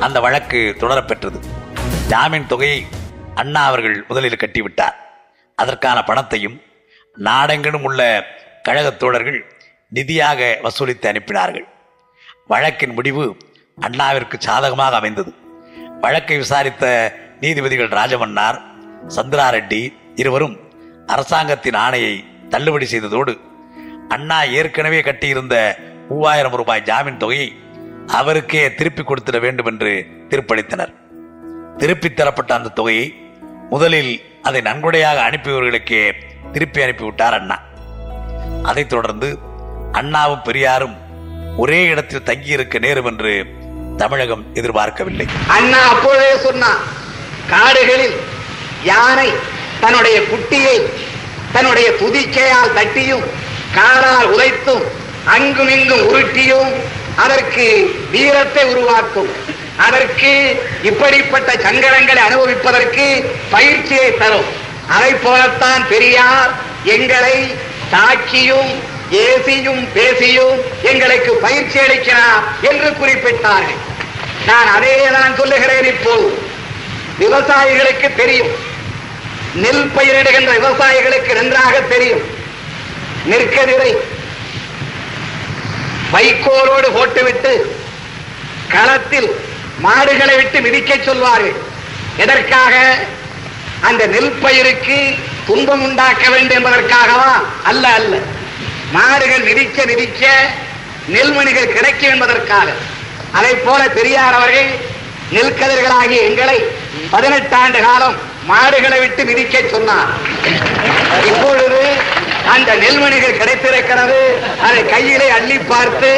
அந்த 0.00 0.20
வழக்கு 0.20 0.76
தொடரப்பெற்றது 0.78 1.38
ஜாமீன் 2.08 2.46
தொகையை 2.46 2.86
அண்ணா 3.34 3.66
அவர்கள் 3.66 4.04
முதலில் 4.08 4.36
கட்டிவிட்டார். 4.36 4.94
அதற்கான 5.56 6.02
பணத்தையும் 6.02 6.62
நாடெங்கிலும் 7.18 7.82
உள்ள 7.82 8.24
கழகத் 8.62 8.98
தோழர்கள் 8.98 9.52
நிதியாக 9.94 10.56
வசூலித்து 10.62 11.06
அனுப்பினார்கள். 11.06 11.64
வழக்கின் 12.46 12.92
முடிவு 12.92 13.36
அண்ணாவிற்கு 13.80 14.40
சாதகமாக 14.40 14.96
அமைந்தது. 14.96 15.34
வழக்கை 16.00 16.36
விசாரித்த 16.36 17.14
நீதிபதிகள் 17.40 17.88
ராஜமன்னார் 17.88 18.60
சந்திரா 19.08 19.50
ரெட்டி 19.50 19.94
இருவரும் 20.14 20.58
அரசாங்கத்தின் 21.06 21.74
ஆணையை 21.74 22.24
தள்ளுபடி 22.48 22.86
செய்ததோடு 22.90 23.38
அண்ணா 24.14 24.38
ஏற்கனவே 24.58 25.00
கட்டியிருந்த 25.00 25.56
மூவாயிரம் 26.08 26.56
ரூபாய் 26.60 26.86
ஜாமீன் 26.88 27.16
தொகையை 27.16 27.48
அவருக்கே 28.18 28.62
திருப்பி 28.74 29.02
கொடுத்திட 29.02 29.38
வேண்டும் 29.40 29.66
என்று 29.66 29.92
தீர்ப்பளித்தனர். 30.30 30.92
திருப்பி 31.78 32.08
தரப்பட்ட 32.10 32.54
அந்த 32.54 32.72
தொகையை 32.78 33.06
முதலில் 33.70 34.12
அதை 34.42 34.60
நன்கொடையாக 34.60 35.18
அனுப்பியவர்களுக்கே 35.28 36.02
திருப்பி 36.52 36.80
அனுப்பிவிட்டார் 36.82 37.36
அண்ணா. 37.38 37.56
அதைத் 38.62 38.88
தொடர்ந்து 38.88 39.28
அண்ணாவும் 39.92 40.42
பெரியாரும் 40.42 40.96
ஒரே 41.56 41.80
இடத்தில் 41.92 42.26
தங்கியிருக்க 42.30 42.78
நேரும் 42.78 43.04
என்று 43.04 43.32
தமிழகம் 43.96 44.44
எதிர்பார்க்கவில்லை. 44.54 45.26
அண்ணா 45.56 45.80
அப்பொழுதே 45.92 46.32
சொன்னார் 46.46 46.82
காடுகளில் 47.52 48.16
யானை 48.84 49.28
தன்னுடைய 49.80 50.18
குட்டியை 50.32 50.76
தன்னுடைய 51.52 51.88
துதிக்கையால் 52.00 52.74
தட்டியும் 52.74 53.24
காலால் 53.74 54.36
உதைத்தும் 54.36 54.82
அங்கும் 55.24 55.68
இங்கும் 55.68 56.14
உருட்டியும் 56.14 56.72
அதற்கு 57.16 57.96
வீரத்தை 58.10 58.64
உருவாக்கும். 58.64 59.58
அதற்கு 59.76 60.62
இப்படிப்பட்ட 60.82 61.52
சங்கடங்களை 61.52 62.22
அனுபவிப்பதற்கு 62.28 63.34
பயிற்சியை 63.50 64.18
தரும். 64.18 64.44
அதை 64.88 65.14
போலத்தான் 65.14 65.88
பெரியார் 65.88 66.50
எங்களை 66.84 67.54
தாக்கியும் 67.92 68.70
ஏசியும் 69.10 69.88
பேசியும் 69.94 70.60
எங்களுக்கு 70.82 71.32
பயிற்சி 71.32 71.78
அளிக்கிறார் 71.78 72.42
என்று 72.60 72.90
குறிப்பிட்டார்கள். 72.90 73.80
நான் 74.46 74.68
அதேதான் 74.78 75.36
சொல்லுகிறேன் 75.36 75.84
இப்போது. 75.84 76.42
விவசாயிகளுக்கு 77.20 78.14
தெரியும். 78.16 78.52
நெல் 79.54 79.90
பயிரிடுகின்ற 79.96 80.52
விவசாயிகளுக்கு 80.58 81.34
நன்றாக 81.34 81.80
தெரியும். 81.80 82.38
நெற்கதிரை. 83.28 83.96
வைக்கோலோடு 86.10 86.90
போட்டுவிட்டு 86.92 87.76
களத்தில் 88.68 89.40
மாடுகளை 89.78 90.36
விட்டு 90.36 90.60
மிதிக்க 90.60 90.96
சொல்வார்கள். 91.04 91.56
எதற்காக? 92.16 92.98
அந்த 93.80 94.06
நெல் 94.06 94.30
பயிருக்கு 94.30 95.14
துன்பம் 95.46 95.82
உண்டாக்க 95.82 96.28
வேண்டும் 96.28 96.64
என்பதற்காகவா? 96.64 97.44
அல்ல 97.62 97.88
அல்ல. 97.88 98.16
மாடுகள் 98.92 99.40
மிதிக்க 99.40 99.84
மிதிக்க 99.84 100.50
நெல்மணிகள் 101.08 101.72
கிடைக்கும் 101.72 102.10
என்பதற்காக. 102.10 102.72
அதை 103.32 103.54
போல 103.54 103.88
பெரியார் 103.88 104.34
அவர்கள் 104.34 104.70
நெல்கதிர்களாகிய 105.32 106.20
எங்களை 106.22 106.64
பதினெட்டு 107.10 107.56
ஆண்டு 107.56 107.82
காலம் 107.82 108.16
மாடுகளை 108.44 108.98
விட்டு 108.98 109.24
மிதிக்க 109.24 109.60
சொன்னார். 109.70 110.08
இப்பொழுது 111.26 111.94
அந்த 112.54 112.70
நெல்மணிகள் 112.82 113.38
கிடைத்திருக்கிறது. 113.40 114.20
அதை 114.66 114.80
கையிலே 114.86 115.28
அள்ளி 115.30 115.58
பார்த்து 115.70 116.10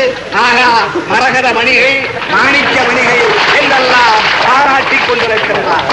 ஆகா 0.45 0.69
மரகத 1.11 1.49
மணிகள் 1.59 1.97
மாணிக்க 2.35 2.77
மணிகள் 2.89 3.25
என்றெல்லாம் 3.61 4.17
பாராட்டி 4.47 4.99
கொண்டிருக்கிறார் 5.09 5.91